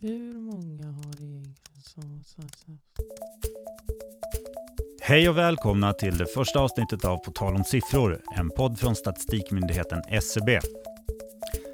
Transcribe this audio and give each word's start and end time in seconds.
Hur 0.00 0.34
många 0.34 0.86
har 0.86 1.22
egentligen 1.22 1.82
som 1.82 2.24
satsat? 2.24 2.80
Hej 5.00 5.28
och 5.28 5.38
välkomna 5.38 5.92
till 5.92 6.18
det 6.18 6.26
första 6.26 6.60
avsnittet 6.60 7.04
av 7.04 7.16
På 7.18 7.30
tal 7.30 7.54
om 7.54 7.64
siffror, 7.64 8.22
en 8.36 8.50
podd 8.50 8.78
från 8.78 8.96
statistikmyndigheten 8.96 10.02
SCB. 10.08 10.60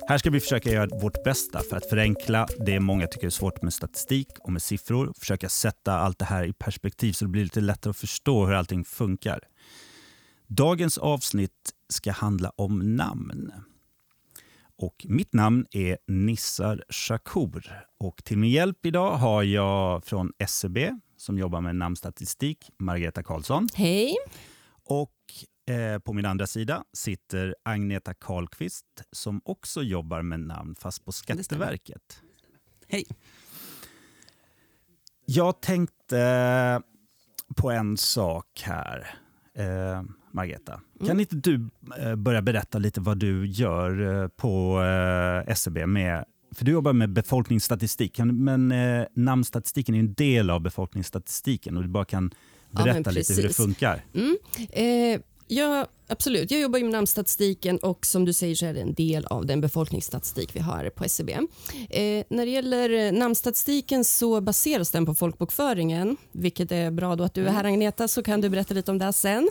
Här 0.09 0.19
ska 0.19 0.31
vi 0.31 0.41
försöka 0.41 0.71
göra 0.71 0.99
vårt 1.03 1.25
bästa 1.25 1.61
för 1.71 1.77
att 1.77 1.89
förenkla 1.89 2.47
det 2.67 2.81
många 2.81 3.07
tycker 3.07 3.27
är 3.27 3.31
svårt 3.31 3.63
med 3.63 3.73
statistik 3.73 4.29
och 4.41 4.53
med 4.53 4.63
siffror. 4.63 5.13
Försöka 5.19 5.49
sätta 5.49 5.93
allt 5.93 6.19
det 6.19 6.25
här 6.25 6.45
i 6.45 6.53
perspektiv 6.53 7.13
så 7.13 7.25
det 7.25 7.31
blir 7.31 7.43
lite 7.43 7.61
lättare 7.61 7.91
att 7.91 7.97
förstå 7.97 8.47
hur 8.47 8.55
allting 8.55 8.85
funkar. 8.85 9.41
Dagens 10.47 10.99
avsnitt 10.99 11.73
ska 11.89 12.13
handla 12.13 12.51
om 12.57 12.97
namn. 12.97 13.53
Och 14.77 15.07
mitt 15.09 15.33
namn 15.33 15.67
är 15.71 15.99
Nissar 16.07 16.85
Shakur. 16.89 17.87
Och 17.99 18.25
till 18.25 18.39
min 18.39 18.51
hjälp 18.51 18.87
idag 18.87 19.17
har 19.17 19.43
jag 19.43 20.05
från 20.05 20.33
SCB 20.39 20.91
som 21.17 21.39
jobbar 21.39 21.61
med 21.61 21.77
namnstatistik, 21.77 22.71
Margareta 22.79 23.23
Karlsson. 23.23 23.69
Hej. 23.75 24.17
Och 24.85 25.75
eh, 25.75 25.99
på 25.99 26.13
min 26.13 26.27
andra 26.27 26.47
sida 26.47 26.85
sitter 26.93 27.55
Agneta 27.63 28.15
Karlqvist 28.15 28.87
som 29.13 29.41
också 29.45 29.83
jobbar 29.83 30.23
med 30.23 30.41
namn, 30.41 30.75
fast 30.75 31.05
på 31.05 31.13
Skatteverket. 31.13 32.23
Hej. 32.89 33.05
Jag 35.27 35.61
tänkte 35.61 36.83
på 37.57 37.71
en 37.71 37.97
sak 37.97 38.63
här. 38.65 39.15
Eh, 39.55 40.03
Margareta, 40.35 40.81
Mm. 41.01 41.09
kan 41.09 41.21
inte 41.21 41.37
du 41.37 41.69
eh, 41.99 42.15
börja 42.17 42.43
berätta 42.43 42.79
lite 42.79 43.01
vad 43.01 43.19
du 43.19 43.47
gör 43.47 44.23
eh, 44.23 44.29
på 44.29 44.83
eh, 44.83 45.53
SCB 45.53 45.87
med 45.87 46.25
för 46.55 46.65
du 46.65 46.73
jobbar 46.73 46.93
med 46.93 47.11
befolkningsstatistik, 47.13 48.19
men 48.19 48.73
eh, 48.73 49.07
namnstatistiken 49.15 49.95
är 49.95 49.99
en 49.99 50.15
del 50.15 50.51
av 50.51 50.61
befolkningsstatistiken 50.61 51.77
och 51.77 51.83
du 51.83 51.89
bara 51.89 52.05
kan 52.05 52.31
Ja, 52.71 52.85
berätta 52.85 53.11
lite 53.11 53.35
hur 53.35 53.43
det 53.43 53.55
funkar. 53.57 54.01
Mm. 54.15 54.37
Eh, 54.73 55.21
ja, 55.47 55.87
absolut. 56.07 56.51
Jag 56.51 56.61
jobbar 56.61 56.79
ju 56.79 56.85
med 56.85 56.93
namnstatistiken 56.93 57.79
och 57.79 58.07
som 58.07 58.25
du 58.25 58.33
säger 58.33 58.55
så 58.55 58.67
är 58.67 58.75
det 58.75 58.81
en 58.81 58.95
del 58.95 59.27
av 59.27 59.47
den 59.47 59.61
befolkningsstatistik 59.61 60.57
vi 60.57 60.61
har 60.61 60.91
på 60.91 61.05
SCB. 61.05 61.33
Eh, 61.91 62.25
när 62.29 62.47
det 62.47 62.51
gäller 62.51 62.91
eh, 62.91 63.13
namnstatistiken 63.13 64.05
så 64.05 64.41
baseras 64.41 64.91
den 64.91 65.07
på 65.07 65.15
folkbokföringen, 65.15 66.17
vilket 66.33 66.73
är 66.73 66.91
bra 66.91 67.17
då 67.17 67.25
att 67.25 67.35
du 67.35 67.47
är 67.47 67.51
här 67.51 67.65
Agneta, 67.65 68.09
så 68.09 68.23
kan 68.23 68.41
du 68.41 68.49
berätta 68.49 68.75
lite 68.75 68.91
om 68.91 68.99
det 68.99 69.13
sen. 69.13 69.51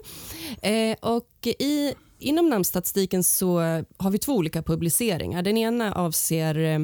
Eh, 0.61 0.95
och 1.00 1.47
i, 1.59 1.94
inom 2.19 2.50
namnstatistiken 2.50 3.23
så 3.23 3.59
har 3.97 4.11
vi 4.11 4.17
två 4.17 4.33
olika 4.33 4.63
publiceringar. 4.63 5.41
Den 5.41 5.57
ena 5.57 5.94
avser 5.94 6.57
eh, 6.57 6.80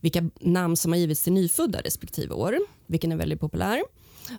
vilka 0.00 0.30
namn 0.40 0.76
som 0.76 0.92
har 0.92 0.98
givits 0.98 1.22
till 1.22 1.32
nyfödda 1.32 1.80
respektive 1.80 2.34
år, 2.34 2.58
vilken 2.86 3.12
är 3.12 3.16
väldigt 3.16 3.40
populär. 3.40 3.82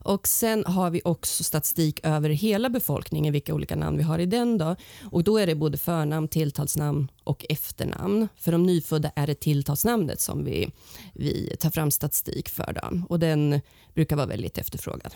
Och 0.01 0.27
Sen 0.27 0.63
har 0.65 0.89
vi 0.89 1.01
också 1.05 1.43
statistik 1.43 1.99
över 2.03 2.29
hela 2.29 2.69
befolkningen, 2.69 3.33
vilka 3.33 3.53
olika 3.53 3.75
namn 3.75 3.97
vi 3.97 4.03
har 4.03 4.19
i 4.19 4.25
den. 4.25 4.57
Då. 4.57 4.75
Och 5.11 5.23
då 5.23 5.37
är 5.37 5.47
det 5.47 5.55
både 5.55 5.77
förnamn, 5.77 6.27
tilltalsnamn 6.27 7.11
och 7.23 7.45
efternamn. 7.49 8.27
För 8.35 8.51
de 8.51 8.63
nyfödda 8.63 9.11
är 9.15 9.27
det 9.27 9.39
tilltalsnamnet 9.39 10.21
som 10.21 10.43
vi, 10.43 10.71
vi 11.13 11.55
tar 11.59 11.69
fram 11.69 11.91
statistik 11.91 12.49
för. 12.49 12.79
Då. 12.81 13.01
Och 13.09 13.19
Den 13.19 13.61
brukar 13.93 14.15
vara 14.15 14.27
väldigt 14.27 14.57
efterfrågad. 14.57 15.13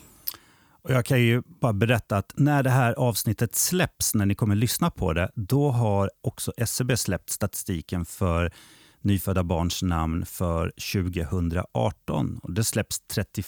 Och 0.83 0.92
jag 0.92 1.05
kan 1.05 1.22
ju 1.22 1.42
bara 1.61 1.73
berätta 1.73 2.17
att 2.17 2.33
när 2.36 2.64
det 2.64 2.69
här 2.69 2.94
avsnittet 2.94 3.55
släpps, 3.55 4.16
när 4.16 4.25
ni 4.25 4.36
kommer 4.36 4.55
lyssna 4.55 4.92
på 4.92 5.14
det, 5.14 5.31
då 5.36 5.69
har 5.69 6.11
också 6.22 6.53
SCB 6.58 6.97
släppt 6.97 7.30
statistiken 7.30 8.05
för 8.05 8.53
nyfödda 9.02 9.44
barns 9.44 9.83
namn 9.83 10.25
för 10.25 10.72
2018. 10.94 12.39
Och 12.44 12.53
det 12.53 12.64
släpps 12.64 12.99
31 12.99 13.45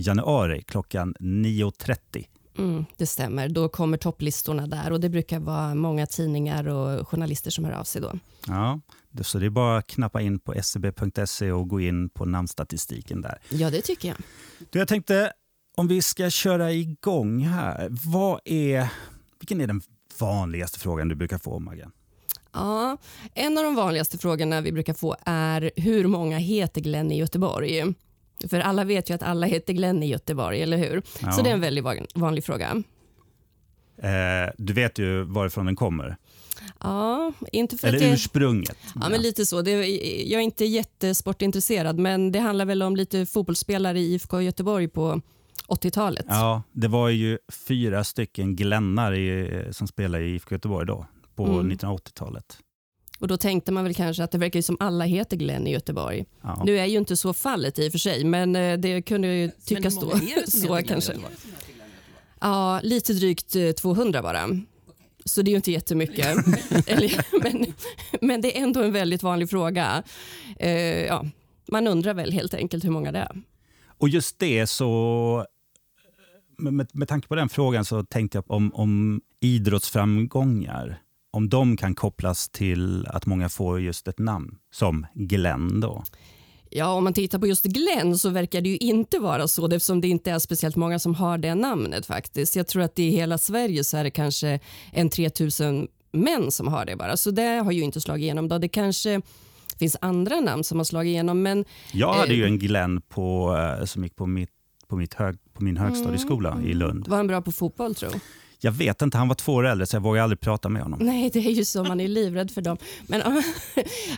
januari 0.00 0.62
klockan 0.62 1.14
9.30. 1.20 2.26
Mm, 2.58 2.84
det 2.96 3.06
stämmer. 3.06 3.48
Då 3.48 3.68
kommer 3.68 3.96
topplistorna 3.96 4.66
där 4.66 4.92
och 4.92 5.00
det 5.00 5.08
brukar 5.08 5.40
vara 5.40 5.74
många 5.74 6.06
tidningar 6.06 6.68
och 6.68 7.08
journalister 7.08 7.50
som 7.50 7.64
hör 7.64 7.72
av 7.72 7.84
sig 7.84 8.02
då. 8.02 8.18
Ja, 8.46 8.80
så 9.22 9.38
det 9.38 9.46
är 9.46 9.50
bara 9.50 9.78
att 9.78 9.86
knappa 9.86 10.20
in 10.20 10.38
på 10.38 10.62
scb.se 10.62 11.52
och 11.52 11.68
gå 11.68 11.80
in 11.80 12.08
på 12.08 12.24
namnstatistiken 12.24 13.20
där. 13.20 13.38
Ja, 13.48 13.70
det 13.70 13.80
tycker 13.80 14.08
jag. 14.08 14.16
Du, 14.70 14.78
jag 14.78 14.88
tänkte, 14.88 15.32
om 15.76 15.88
vi 15.88 16.02
ska 16.02 16.30
köra 16.30 16.72
igång 16.72 17.40
här, 17.40 17.88
vad 17.90 18.40
är, 18.44 18.88
vilken 19.40 19.60
är 19.60 19.66
den 19.66 19.82
vanligaste 20.18 20.78
frågan 20.78 21.08
du 21.08 21.14
brukar 21.14 21.38
få, 21.38 21.58
Maggan? 21.58 21.92
Ja, 22.52 22.96
en 23.34 23.58
av 23.58 23.64
de 23.64 23.74
vanligaste 23.74 24.18
frågorna 24.18 24.60
vi 24.60 24.72
brukar 24.72 24.94
få 24.94 25.16
är 25.26 25.70
hur 25.76 26.06
många 26.06 26.38
heter 26.38 26.80
Glenn 26.80 27.12
i 27.12 27.18
Göteborg? 27.18 27.94
För 28.48 28.60
alla 28.60 28.84
vet 28.84 29.10
ju 29.10 29.14
att 29.14 29.22
alla 29.22 29.46
heter 29.46 29.72
Glenn 29.72 30.02
i 30.02 30.06
Göteborg, 30.08 30.62
eller 30.62 30.76
hur? 30.78 31.02
Ja. 31.22 31.32
Så 31.32 31.42
det 31.42 31.50
är 31.50 31.54
en 31.54 31.60
väldigt 31.60 31.84
van- 31.84 32.06
vanlig 32.14 32.44
fråga. 32.44 32.82
Eh, 34.02 34.52
du 34.58 34.72
vet 34.72 34.98
ju 34.98 35.22
varifrån 35.22 35.66
den 35.66 35.76
kommer. 35.76 36.16
Ja, 36.80 37.32
inte 37.52 37.76
för 37.76 37.88
att 37.88 37.94
Eller 37.94 38.06
jag... 38.06 38.14
ursprunget. 38.14 38.76
Ja, 39.00 39.08
men 39.08 39.22
lite 39.22 39.46
så. 39.46 39.62
Det, 39.62 39.72
jag 40.30 40.40
är 40.40 40.44
inte 40.44 40.64
jättesportintresserad, 40.64 41.98
men 41.98 42.32
det 42.32 42.38
handlar 42.38 42.64
väl 42.64 42.82
om 42.82 42.96
lite 42.96 43.26
fotbollsspelare 43.26 44.00
i 44.00 44.12
IFK 44.14 44.40
Göteborg 44.42 44.88
på 44.88 45.20
80-talet. 45.68 46.24
Ja, 46.28 46.62
det 46.72 46.88
var 46.88 47.08
ju 47.08 47.38
fyra 47.68 48.04
stycken 48.04 48.56
Glennar 48.56 49.12
i, 49.14 49.64
som 49.72 49.86
spelade 49.86 50.24
i 50.24 50.34
IFK 50.34 50.54
Göteborg 50.54 50.86
då, 50.86 51.06
på 51.36 51.44
Mm. 51.46 51.70
1980-talet. 51.70 52.58
Och 53.20 53.28
Då 53.28 53.36
tänkte 53.36 53.72
man 53.72 53.84
väl 53.84 53.94
kanske 53.94 54.24
att 54.24 54.30
det 54.30 54.38
verkar 54.38 54.62
som 54.62 54.76
alla 54.80 55.04
heter 55.04 55.36
Glenn 55.36 55.66
i 55.66 55.72
Göteborg. 55.72 56.24
Ja. 56.42 56.62
Nu 56.64 56.78
är 56.78 56.86
ju 56.86 56.98
inte 56.98 57.16
så 57.16 57.32
fallet 57.32 57.78
i 57.78 57.88
och 57.88 57.92
för 57.92 57.98
sig, 57.98 58.24
men 58.24 58.56
eh, 58.56 58.78
det 58.78 59.02
kunde 59.02 59.28
ju 59.28 59.50
tyckas 59.64 60.00
då. 60.00 60.12
så 60.46 60.80
kanske. 60.88 61.12
Ja, 62.40 62.80
lite 62.82 63.12
drygt 63.12 63.56
eh, 63.56 63.70
200 63.70 64.22
bara. 64.22 64.48
Så 65.24 65.42
det 65.42 65.48
är 65.48 65.50
ju 65.50 65.56
inte 65.56 65.72
jättemycket. 65.72 66.26
Eller, 66.86 67.40
men, 67.42 67.74
men 68.20 68.40
det 68.40 68.58
är 68.58 68.62
ändå 68.62 68.82
en 68.82 68.92
väldigt 68.92 69.22
vanlig 69.22 69.50
fråga. 69.50 70.02
Eh, 70.58 70.70
ja, 71.04 71.26
man 71.68 71.86
undrar 71.86 72.14
väl 72.14 72.32
helt 72.32 72.54
enkelt 72.54 72.84
hur 72.84 72.90
många 72.90 73.12
det 73.12 73.18
är. 73.18 73.42
Och 73.98 74.08
just 74.08 74.38
det 74.38 74.66
så, 74.66 75.46
med, 76.58 76.72
med, 76.72 76.88
med 76.92 77.08
tanke 77.08 77.28
på 77.28 77.34
den 77.34 77.48
frågan 77.48 77.84
så 77.84 78.04
tänkte 78.04 78.38
jag 78.38 78.50
om, 78.50 78.74
om 78.74 79.20
idrottsframgångar, 79.40 81.00
om 81.30 81.48
de 81.48 81.76
kan 81.76 81.94
kopplas 81.94 82.48
till 82.48 83.06
att 83.06 83.26
många 83.26 83.48
får 83.48 83.80
just 83.80 84.08
ett 84.08 84.18
namn, 84.18 84.58
som 84.72 85.06
Glenn 85.14 85.80
då. 85.80 86.02
Ja, 86.70 86.92
om 86.92 87.04
man 87.04 87.12
tittar 87.14 87.38
på 87.38 87.46
just 87.46 87.64
Glenn 87.64 88.18
så 88.18 88.28
verkar 88.30 88.60
det 88.60 88.68
ju 88.68 88.76
inte 88.76 89.18
vara 89.18 89.48
så 89.48 89.66
eftersom 89.66 90.00
det 90.00 90.08
inte 90.08 90.30
är 90.30 90.38
speciellt 90.38 90.76
många 90.76 90.98
som 90.98 91.14
har 91.14 91.38
det 91.38 91.54
namnet 91.54 92.06
faktiskt. 92.06 92.56
Jag 92.56 92.66
tror 92.68 92.82
att 92.82 92.98
i 92.98 93.10
hela 93.10 93.38
Sverige 93.38 93.84
så 93.84 93.96
är 93.96 94.04
det 94.04 94.10
kanske 94.10 94.60
en 94.92 95.10
3000 95.10 95.88
män 96.12 96.50
som 96.50 96.68
har 96.68 96.84
det 96.84 96.96
bara. 96.96 97.16
Så 97.16 97.30
det 97.30 97.42
har 97.64 97.72
ju 97.72 97.82
inte 97.82 98.00
slagit 98.00 98.22
igenom. 98.22 98.48
Då. 98.48 98.58
Det 98.58 98.68
kanske 98.68 99.20
finns 99.78 99.96
andra 100.00 100.40
namn 100.40 100.64
som 100.64 100.78
har 100.78 100.84
slagit 100.84 101.10
igenom 101.10 101.42
men 101.42 101.64
Jag 101.92 102.12
hade 102.12 102.32
Eh. 102.32 102.38
ju 102.38 102.44
en 102.44 102.58
Glenn 102.58 103.00
på, 103.00 103.56
eh, 103.80 103.84
som 103.84 104.04
gick 104.04 104.16
på, 104.16 104.26
mitt, 104.26 104.50
på, 104.88 104.96
mitt 104.96 105.14
hög, 105.14 105.36
på 105.52 105.64
min 105.64 105.76
högstadieskola 105.76 106.60
i 106.64 106.74
Lund. 106.74 107.08
var 107.08 107.16
han 107.16 107.26
bra 107.26 107.40
på 107.42 107.52
fotboll 107.52 107.94
tror 107.94 108.12
jag. 108.64 108.72
Vet 108.72 109.02
inte, 109.02 109.18
han 109.18 109.28
var 109.28 109.34
två 109.34 109.52
år 109.52 109.66
äldre 109.66 109.86
så 109.86 109.96
jag 109.96 110.00
vågade 110.00 110.24
aldrig 110.24 110.40
prata 110.40 110.68
med 110.68 110.82
honom. 110.82 110.98
Nej, 111.02 111.30
det 111.32 111.38
är 111.38 111.50
ju 111.50 111.64
så. 111.64 111.84
Man 111.84 112.00
är 112.00 112.08
livrädd 112.08 112.50
för 112.50 112.62
dem. 112.62 112.76
Men, 113.06 113.20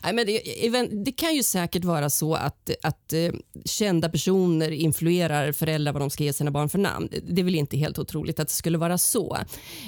nej, 0.03 0.13
men 0.15 0.27
det, 0.27 1.05
det 1.05 1.13
kan 1.13 1.35
ju 1.35 1.43
säkert 1.43 1.85
vara 1.85 2.11
så 2.11 2.35
att, 2.35 2.71
att 2.83 3.13
eh, 3.13 3.33
kända 3.65 4.09
personer 4.09 4.71
influerar 4.71 5.53
föräldrar 5.53 5.93
vad 5.93 6.03
de 6.03 6.11
ska 6.11 6.25
ge 6.25 6.33
sina 6.33 6.51
barn 6.51 6.69
för 6.69 6.79
namn. 6.79 7.09
Det 7.29 7.41
är 7.41 7.45
väl 7.45 7.55
inte 7.55 7.77
helt 7.77 7.99
otroligt 7.99 8.41
att 8.41 8.49
det 8.49 8.55
skulle 8.55 8.79
vara 8.79 8.99
så. 8.99 9.39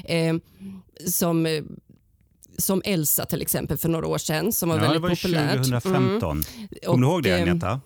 Eh, 0.04 0.34
som, 1.06 1.46
eh, 1.46 1.62
som 2.58 2.82
Elsa 2.84 3.26
till 3.26 3.42
exempel 3.42 3.78
för 3.78 3.88
några 3.88 4.06
år 4.06 4.18
sedan 4.18 4.52
som 4.52 4.68
var 4.68 4.76
Ja, 4.76 4.82
det 4.82 4.86
väldigt 4.88 5.02
var 5.02 5.10
ju 5.10 5.16
populärt. 5.16 5.56
2015. 5.56 6.30
Mm. 6.30 6.68
Kommer 6.86 7.06
du 7.06 7.12
ihåg 7.12 7.22
det 7.22 7.32
Och, 7.32 7.38
eh, 7.38 7.42
Agneta? 7.42 7.80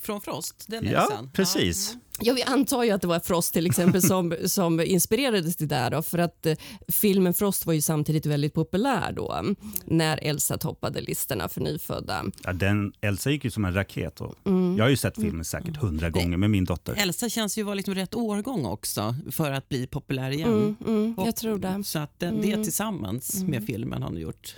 Från 0.00 0.20
Frost, 0.20 0.64
den 0.68 0.86
Ja, 0.86 1.02
Elsan. 1.02 1.30
precis. 1.32 1.96
Ja, 2.20 2.32
vi 2.34 2.42
antar 2.42 2.84
ju 2.84 2.90
att 2.90 3.00
det 3.00 3.06
var 3.06 3.20
Frost 3.20 3.52
till 3.52 3.66
exempel 3.66 4.02
som, 4.02 4.36
som 4.46 4.80
inspirerades 4.80 5.56
till 5.56 5.68
det 5.68 5.74
där 5.74 5.90
då, 5.90 6.02
för 6.02 6.18
att 6.18 6.46
eh, 6.46 6.54
filmen 6.88 7.34
Frost 7.34 7.66
var 7.66 7.72
ju 7.74 7.80
samtidigt 7.80 8.26
väldigt 8.26 8.54
populär 8.54 9.12
då 9.12 9.44
när 9.84 10.18
Elsa 10.22 10.58
toppade 10.58 11.00
listorna 11.00 11.48
för 11.48 11.60
nyfödda. 11.60 12.24
Ja, 12.44 12.52
den, 12.52 12.92
Elsa 13.00 13.30
gick 13.30 13.44
ju 13.44 13.50
som 13.50 13.64
en 13.64 13.74
raket. 13.74 14.20
Och 14.20 14.34
Mm. 14.44 14.76
Jag 14.76 14.84
har 14.84 14.90
ju 14.90 14.96
sett 14.96 15.14
filmen 15.14 15.44
säkert 15.44 15.76
hundra 15.76 16.10
gånger 16.10 16.36
med 16.36 16.50
min 16.50 16.64
dotter. 16.64 16.94
Elsa 16.98 17.28
känns 17.28 17.58
ju 17.58 17.62
vara 17.62 17.74
liksom 17.74 17.94
rätt 17.94 18.14
årgång 18.14 18.66
också 18.66 19.14
för 19.30 19.52
att 19.52 19.68
bli 19.68 19.86
populär 19.86 20.30
igen. 20.30 20.48
Mm, 20.52 20.76
mm, 20.86 21.14
jag 21.26 21.36
tror 21.36 21.58
det. 21.58 21.84
Så 21.84 21.98
att 21.98 22.18
det, 22.18 22.30
det 22.42 22.64
tillsammans 22.64 23.42
med 23.44 23.66
filmen 23.66 24.02
har 24.02 24.10
ni 24.10 24.20
gjort. 24.20 24.54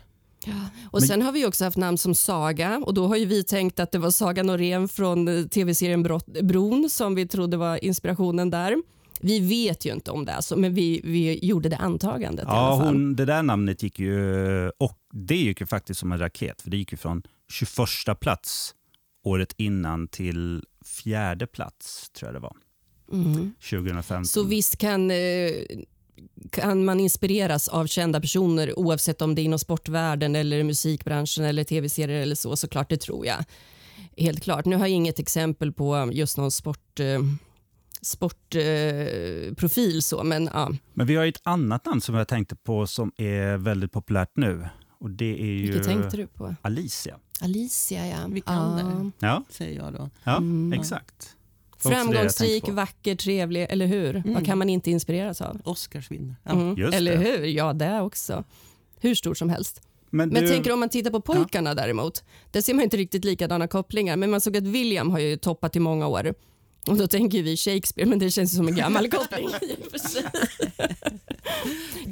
Och 0.90 1.02
Sen 1.02 1.22
har 1.22 1.32
vi 1.32 1.46
också 1.46 1.64
haft 1.64 1.76
namn 1.76 1.98
som 1.98 2.14
Saga 2.14 2.78
och 2.78 2.94
då 2.94 3.06
har 3.06 3.16
ju 3.16 3.24
vi 3.24 3.44
tänkt 3.44 3.80
att 3.80 3.92
det 3.92 3.98
var 3.98 4.10
Saga 4.10 4.42
Norén 4.42 4.88
från 4.88 5.28
eh, 5.28 5.44
tv-serien 5.44 6.02
Bron 6.42 6.90
som 6.90 7.14
vi 7.14 7.28
trodde 7.28 7.56
var 7.56 7.84
inspirationen 7.84 8.50
där. 8.50 8.76
Vi 9.20 9.40
vet 9.40 9.84
ju 9.84 9.92
inte 9.92 10.10
om 10.10 10.24
det 10.24 10.32
är 10.32 10.40
så, 10.40 10.56
men 10.56 10.74
vi, 10.74 11.00
vi 11.04 11.46
gjorde 11.46 11.68
det 11.68 11.76
antagandet 11.76 12.44
Ja, 12.48 12.80
hon, 12.84 13.16
det 13.16 13.24
där 13.24 13.42
namnet 13.42 13.82
gick 13.82 13.98
ju, 13.98 14.68
och 14.68 14.98
det 15.12 15.36
gick 15.36 15.60
ju 15.60 15.66
faktiskt 15.66 16.00
som 16.00 16.12
en 16.12 16.18
raket, 16.18 16.62
för 16.62 16.70
det 16.70 16.76
gick 16.76 16.92
ju 16.92 16.98
från 16.98 17.22
21 17.52 18.20
plats 18.20 18.74
året 19.24 19.54
innan 19.56 20.08
till 20.08 20.64
fjärde 20.84 21.46
plats, 21.46 22.10
tror 22.10 22.28
jag 22.28 22.34
det 22.34 22.40
var. 22.40 22.56
Mm. 23.12 23.52
2015. 23.70 24.24
Så 24.24 24.42
visst 24.42 24.76
kan, 24.76 25.10
eh, 25.10 25.16
kan 26.50 26.84
man 26.84 27.00
inspireras 27.00 27.68
av 27.68 27.86
kända 27.86 28.20
personer 28.20 28.78
oavsett 28.78 29.22
om 29.22 29.34
det 29.34 29.42
är 29.42 29.44
inom 29.44 29.58
sportvärlden 29.58 30.36
eller 30.36 30.64
musikbranschen 30.64 31.44
eller 31.44 31.64
tv-serier 31.64 32.22
eller 32.22 32.34
så, 32.34 32.56
såklart 32.56 32.88
det 32.90 32.96
tror 33.00 33.26
jag. 33.26 33.44
Helt 34.16 34.42
klart. 34.42 34.64
Nu 34.64 34.76
har 34.76 34.82
jag 34.82 34.90
inget 34.90 35.18
exempel 35.18 35.72
på 35.72 36.10
just 36.12 36.36
någon 36.36 36.50
sport 36.50 37.00
eh, 37.00 37.20
sportprofil 38.02 39.48
eh, 39.48 39.54
profil 39.54 40.02
så, 40.02 40.22
men 40.24 40.50
ja. 40.52 40.70
Men 40.94 41.06
vi 41.06 41.16
har 41.16 41.26
ett 41.26 41.40
annat 41.42 41.84
namn 41.86 42.00
som 42.00 42.14
jag 42.14 42.28
tänkte 42.28 42.56
på 42.56 42.86
som 42.86 43.12
är 43.16 43.56
väldigt 43.56 43.92
populärt 43.92 44.30
nu. 44.34 44.68
Och 44.98 45.10
det 45.10 45.40
är 45.42 45.46
ju 45.46 45.62
Vilket 45.62 45.84
tänkte 45.84 46.16
du 46.16 46.26
på? 46.26 46.54
Alicia. 46.62 47.18
Alicia, 47.40 48.06
ja. 48.06 48.18
Vi 48.28 48.40
kan 48.40 48.78
ja. 48.78 48.84
det. 49.18 49.26
Ja, 49.26 49.44
Säger 49.50 49.76
jag 49.82 49.92
då. 49.92 50.10
ja 50.24 50.36
Mm. 50.36 50.72
exakt. 50.80 51.36
Framgångsrik, 51.82 52.68
vacker, 52.68 53.14
trevlig, 53.14 53.66
eller 53.70 53.86
hur? 53.86 54.12
Vad 54.14 54.26
Mm. 54.26 54.44
kan 54.44 54.58
man 54.58 54.68
inte 54.70 54.90
inspireras 54.90 55.40
av? 55.40 55.60
Oscarsvinnare. 55.64 56.36
Ja. 56.44 56.50
Mm. 56.52 56.92
Eller 56.92 57.12
det. 57.16 57.24
hur? 57.24 57.44
Ja, 57.46 57.72
det 57.72 58.00
också. 58.00 58.44
Hur 59.00 59.14
stor 59.14 59.34
som 59.34 59.48
helst. 59.50 59.80
Men, 60.10 60.28
Men 60.28 60.34
du, 60.42 60.46
jag 60.48 60.54
tänker 60.54 60.72
om 60.72 60.80
man 60.80 60.88
tittar 60.88 61.10
på 61.10 61.20
pojkarna 61.20 61.74
däremot. 61.74 62.24
Där 62.50 62.60
ser 62.62 62.74
man 62.74 62.82
inte 62.84 62.96
riktigt 62.96 63.24
likadana 63.24 63.68
kopplingar. 63.68 64.16
Men 64.16 64.30
man 64.30 64.40
såg 64.40 64.56
att 64.56 64.64
William 64.64 65.10
har 65.10 65.18
ju 65.18 65.36
toppat 65.36 65.76
i 65.76 65.80
många 65.80 66.06
år. 66.06 66.34
Och 66.86 66.96
då 66.96 67.06
tänker 67.06 67.42
vi 67.42 67.56
Shakespeare, 67.56 68.08
men 68.08 68.18
det 68.18 68.30
känns 68.30 68.56
som 68.56 68.68
en 68.68 68.76
gammal 68.76 69.10
koppling 69.10 69.48
i 69.48 69.76
och 69.86 69.90
för 69.90 69.98
sig. 70.08 70.22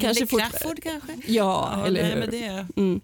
kanske. 0.00 0.26
Crafoord 0.26 0.82
kanske? 0.82 1.12
Ja, 1.26 1.82
eller 1.86 2.02
nej, 2.02 2.10
hur? 2.12 2.18
men 2.20 2.30
det, 2.30 2.66
Mm. 2.76 3.00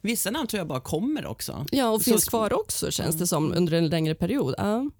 vissa 0.00 0.30
namn 0.30 0.46
tror 0.48 0.58
jag 0.58 0.66
bara 0.66 0.80
kommer 0.80 1.26
också. 1.26 1.66
Ja, 1.72 1.88
och 1.88 2.02
Så- 2.02 2.10
finns 2.10 2.24
kvar 2.28 2.52
också 2.52 2.90
känns 2.90 3.16
det 3.18 3.26
som 3.26 3.52
under 3.52 3.72
en 3.72 3.88
längre 3.88 4.14
period. 4.14 4.54
Ja. 4.58 4.90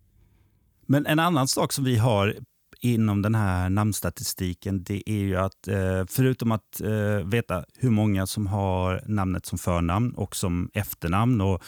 Men 0.87 1.07
en 1.07 1.19
annan 1.19 1.49
sak 1.49 1.73
som 1.73 1.85
vi 1.85 1.97
har 1.97 2.35
inom 2.81 3.23
den 3.23 3.35
här 3.35 3.71
namnstatistiken 3.71 4.83
det 4.83 5.11
är 5.11 5.19
ju 5.19 5.37
att 5.37 5.69
eh, 5.69 6.05
förutom 6.09 6.53
att 6.53 6.81
eh, 6.81 7.27
veta 7.27 7.65
hur 7.79 7.91
många 7.91 8.27
som 8.27 8.47
har 8.47 9.03
namnet 9.07 9.47
som 9.47 9.59
förnamn 9.59 10.15
och 10.15 10.37
som 10.37 10.71
efternamn 10.75 11.41
och, 11.41 11.63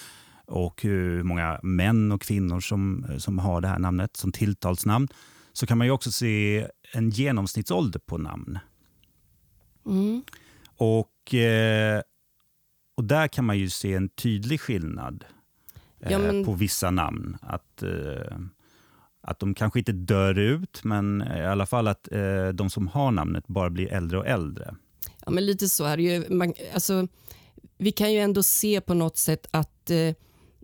och 0.46 0.82
hur 0.82 1.22
många 1.22 1.60
män 1.62 2.12
och 2.12 2.22
kvinnor 2.22 2.60
som, 2.60 3.06
som 3.18 3.38
har 3.38 3.60
det 3.60 3.68
här 3.68 3.78
namnet 3.78 4.16
som 4.16 4.32
tilltalsnamn 4.32 5.08
så 5.52 5.66
kan 5.66 5.78
man 5.78 5.86
ju 5.86 5.90
också 5.90 6.12
se 6.12 6.66
en 6.92 7.10
genomsnittsålder 7.10 8.00
på 8.00 8.18
namn. 8.18 8.58
Mm. 9.86 10.22
Och, 10.76 11.34
eh, 11.34 12.02
och 12.96 13.04
där 13.04 13.28
kan 13.28 13.44
man 13.44 13.58
ju 13.58 13.70
se 13.70 13.94
en 13.94 14.08
tydlig 14.08 14.60
skillnad 14.60 15.24
eh, 16.00 16.12
Ja, 16.12 16.18
men- 16.18 16.44
på 16.44 16.52
vissa 16.52 16.90
namn. 16.90 17.36
Att, 17.42 17.82
eh, 17.82 18.38
att 19.26 19.38
de 19.38 19.54
kanske 19.54 19.78
inte 19.78 19.92
dör 19.92 20.38
ut, 20.38 20.80
men 20.84 21.22
i 21.36 21.46
alla 21.46 21.66
fall 21.66 21.88
att 21.88 22.12
eh, 22.12 22.48
de 22.48 22.70
som 22.70 22.88
har 22.88 23.10
namnet 23.10 23.46
bara 23.46 23.70
blir 23.70 23.92
äldre 23.92 24.18
och 24.18 24.26
äldre. 24.26 24.74
Ja, 25.24 25.30
men 25.30 25.46
lite 25.46 25.68
så 25.68 25.84
är 25.84 25.96
det 25.96 26.02
ju. 26.02 26.24
Man, 26.28 26.54
alltså, 26.74 27.08
vi 27.78 27.92
kan 27.92 28.12
ju 28.12 28.18
ändå 28.18 28.42
se 28.42 28.80
på 28.80 28.94
något 28.94 29.16
sätt 29.16 29.46
att 29.50 29.90
eh, 29.90 30.14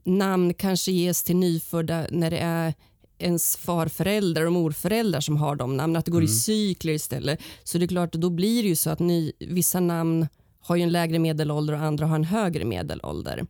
namn 0.05 0.55
kanske 0.55 0.93
ges 0.93 1.23
till 1.23 1.37
nyfödda 1.37 2.07
när 2.11 2.31
det 2.31 2.39
är 2.39 2.75
ens 3.19 3.57
farföräldrar 3.57 4.47
och 4.47 4.53
morföräldrar 4.53 5.21
som 5.21 5.37
har 5.37 5.57
de 5.57 5.77
namnen, 5.77 5.97
att 5.97 6.05
det 6.05 6.11
går 6.11 6.23
i 6.23 6.29
cykler 6.29 6.93
istället. 6.93 7.41
Så 7.65 7.79
det 7.79 7.85
är 7.85 7.89
klart, 7.89 8.13
då 8.13 8.31
blir 8.31 8.63
det 8.63 8.69
ju 8.69 8.77
så 8.77 8.91
att 8.91 8.99
ny, 8.99 9.33
vissa 9.39 9.81
namn 9.81 10.29
har 10.61 10.77
ju 10.77 10.83
en 10.83 10.93
lägre 10.93 11.19
medelålder 11.19 11.75
och 11.75 11.81
andra 11.81 12.07
har 12.07 12.17
en 12.17 12.25
högre 12.25 12.65
medelålder. 12.65 13.47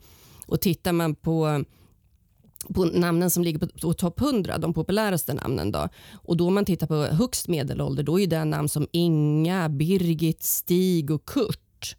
Och 0.47 0.61
tittar 0.61 0.93
man 0.93 1.15
på 1.15 1.65
på 2.75 2.85
namnen 2.85 3.31
som 3.31 3.43
ligger 3.43 3.59
på, 3.59 3.93
topp 3.93 4.21
100, 4.21 4.59
de 4.59 4.75
populäraste 4.75 5.35
namnen. 5.35 5.73
Då. 5.73 5.89
Och 6.13 6.37
då 6.37 6.47
om 6.47 6.55
man 6.55 6.65
tittar 6.65 6.87
på 6.87 7.05
högst 7.05 7.49
medelålder, 7.49 8.03
då 8.03 8.21
är 8.21 8.27
det 8.27 8.45
namn 8.45 8.69
som 8.69 8.87
Inga, 8.93 9.69
Birgit, 9.69 10.43
Stig 10.43 11.11
och 11.11 11.25
Kurt. 11.25 11.97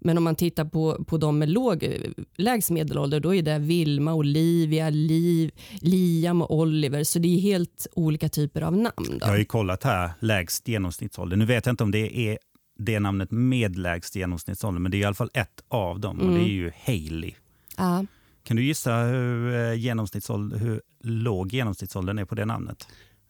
Men 0.00 0.18
om 0.18 0.24
man 0.24 0.36
tittar 0.36 0.64
på, 0.64 1.04
på 1.04 1.18
de 1.18 1.38
med 1.38 1.48
låg, 1.48 1.96
lägst 2.36 2.70
medelålder, 2.70 3.20
då 3.20 3.34
är 3.34 3.42
det 3.42 3.58
Vilma, 3.58 4.14
Olivia, 4.14 4.90
Liv, 4.90 5.50
Liam 5.80 6.42
och 6.42 6.58
Oliver. 6.58 7.04
Så 7.04 7.18
det 7.18 7.28
är 7.28 7.40
helt 7.40 7.86
olika 7.92 8.28
typer 8.28 8.62
av 8.62 8.76
namn. 8.76 9.08
Då. 9.10 9.18
Jag 9.20 9.26
har 9.26 9.36
ju 9.36 9.44
kollat 9.44 9.84
här, 9.84 10.10
lägst 10.20 10.68
genomsnittsålder. 10.68 11.36
Nu 11.36 11.44
vet 11.44 11.66
jag 11.66 11.72
inte 11.72 11.84
om 11.84 11.90
det 11.90 12.18
är 12.18 12.38
det 12.78 13.00
namnet 13.00 13.30
med 13.30 13.78
lägst 13.78 14.16
genomsnittsålder, 14.16 14.80
men 14.80 14.90
det 14.90 14.96
är 14.96 15.00
i 15.00 15.04
alla 15.04 15.14
fall 15.14 15.30
ett 15.34 15.64
av 15.68 16.00
dem 16.00 16.20
och 16.20 16.34
det 16.34 16.40
är 16.40 16.52
ju 16.52 16.72
Hailey. 16.84 17.34
Ja. 17.76 18.04
Kan 18.48 18.56
du 18.56 18.64
gissa 18.64 18.96
hur, 18.96 19.54
eh, 19.54 19.74
genomsnittsålder, 19.74 20.58
hur 20.58 20.82
låg 21.00 21.52
genomsnittsåldern 21.52 22.18
är 22.18 22.24
på 22.24 22.34
det 22.34 22.44
namnet? 22.44 22.88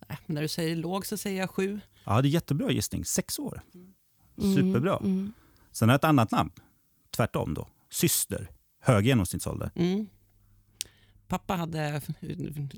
Äh, 0.08 0.16
när 0.26 0.42
du 0.42 0.48
säger 0.48 0.76
låg 0.76 1.06
så 1.06 1.16
säger 1.16 1.40
jag 1.40 1.50
sju. 1.50 1.80
Ja, 2.04 2.22
det 2.22 2.28
är 2.28 2.30
jättebra 2.30 2.70
gissning. 2.70 3.04
Sex 3.04 3.38
år. 3.38 3.60
Superbra. 4.36 4.96
Mm. 4.96 5.32
Sen 5.72 5.88
har 5.88 5.94
jag 5.94 5.98
ett 5.98 6.04
annat 6.04 6.30
namn. 6.30 6.50
Tvärtom 7.16 7.54
då. 7.54 7.68
Syster. 7.90 8.50
Hög 8.80 9.06
genomsnittsålder. 9.06 9.70
Mm. 9.74 10.06
Pappa 11.28 11.54
hade 11.54 12.00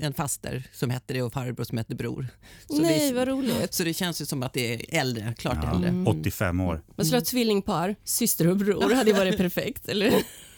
en 0.00 0.14
faster 0.14 0.66
som 0.72 0.90
hette 0.90 1.14
det 1.14 1.22
och 1.22 1.32
farbror 1.32 1.64
som 1.64 1.78
hette 1.78 1.94
bror. 1.94 2.26
Så, 2.66 2.82
Nej, 2.82 3.08
vi, 3.08 3.12
vad 3.12 3.28
roligt. 3.28 3.74
så 3.74 3.84
det 3.84 3.94
känns 3.94 4.20
ju 4.20 4.26
som 4.26 4.42
att 4.42 4.52
det 4.52 4.74
är 4.74 5.00
äldre, 5.00 5.34
klart 5.38 5.58
Ja, 5.62 5.74
äldre. 5.74 6.04
85 6.06 6.60
år. 6.60 6.82
Man 6.96 7.06
skulle 7.06 7.18
ha 7.18 7.24
tvillingpar, 7.24 7.96
syster 8.04 8.48
och 8.48 8.56
bror, 8.56 8.94
hade 8.94 9.12
varit 9.12 9.36
perfekt. 9.36 9.88
Eller? 9.88 10.12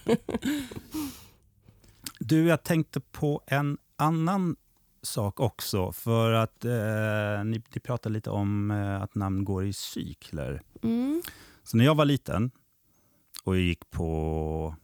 Du, 2.32 2.46
jag 2.46 2.62
tänkte 2.62 3.00
på 3.00 3.42
en 3.46 3.78
annan 3.96 4.56
sak 5.02 5.40
också. 5.40 5.92
För 5.92 6.32
att 6.32 6.64
eh, 6.64 7.44
ni, 7.44 7.62
ni 7.74 7.80
pratade 7.82 8.12
lite 8.12 8.30
om 8.30 8.70
eh, 8.70 9.02
att 9.02 9.14
namn 9.14 9.44
går 9.44 9.64
i 9.64 9.72
cykler. 9.72 10.62
Mm. 10.82 11.22
Så 11.62 11.76
när 11.76 11.84
jag 11.84 11.94
var 11.94 12.04
liten 12.04 12.50
och 13.44 13.56
jag 13.56 13.62
gick 13.62 13.90
på 13.90 14.74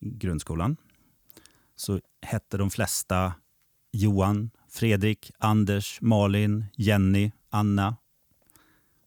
grundskolan 0.00 0.76
så 1.76 2.00
hette 2.22 2.56
de 2.56 2.70
flesta 2.70 3.32
Johan, 3.92 4.50
Fredrik, 4.68 5.30
Anders, 5.38 6.00
Malin, 6.00 6.64
Jenny, 6.76 7.32
Anna. 7.50 7.96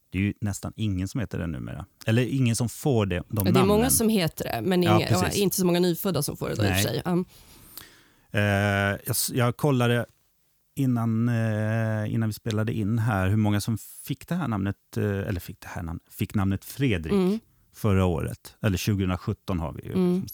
Det 0.10 0.18
är 0.18 0.22
ju 0.22 0.34
nästan 0.42 0.74
ingen 0.76 1.08
som 1.08 1.20
heter 1.20 1.40
det 1.40 1.48
numera. 1.48 1.86
Eller 2.06 2.26
ingen 2.26 2.56
som 2.56 2.70
får 2.70 3.06
det, 3.06 3.16
de 3.16 3.24
Ja, 3.30 3.44
det 3.44 3.50
är 3.50 3.54
namnen. 3.54 3.68
många 3.68 3.90
som 3.90 4.10
heter 4.10 4.44
det, 4.44 4.62
men 4.62 4.84
inga, 4.84 5.02
ja, 5.10 5.30
inte 5.30 5.56
så 5.56 5.66
många 5.66 5.80
nyfödda 5.80 6.24
som 6.24 6.38
får 6.38 6.50
det. 6.50 6.56
Då, 6.56 6.64
i 6.64 6.72
och 6.72 6.74
för 6.76 6.82
sig. 6.82 7.02
Ja. 7.06 7.24
Eh, 8.32 8.42
jag, 8.42 9.16
jag 9.34 9.58
kollade 9.58 10.06
innan, 10.76 11.30
eh, 11.30 12.14
innan 12.14 12.30
vi 12.30 12.34
spelade 12.34 12.74
in 12.74 13.00
här 13.00 13.28
hur 13.28 13.38
många 13.38 13.62
som 13.62 13.78
fick 13.78 14.28
det 14.28 14.36
här 14.36 14.48
namnet, 14.48 14.76
eh, 14.98 15.04
eller 15.04 15.40
fick 15.40 15.60
det 15.62 15.68
här 15.68 15.84
namnet, 15.84 16.04
fick 16.10 16.34
namnet 16.36 16.66
Fredrik 16.66 17.14
Mm. 17.14 17.40
förra 17.74 18.06
året. 18.06 18.56
Eller 18.62 18.78
2017 18.78 19.60
har 19.60 19.74
vi 19.74 19.84
ju. 19.86 19.94
Mm. 19.94 20.26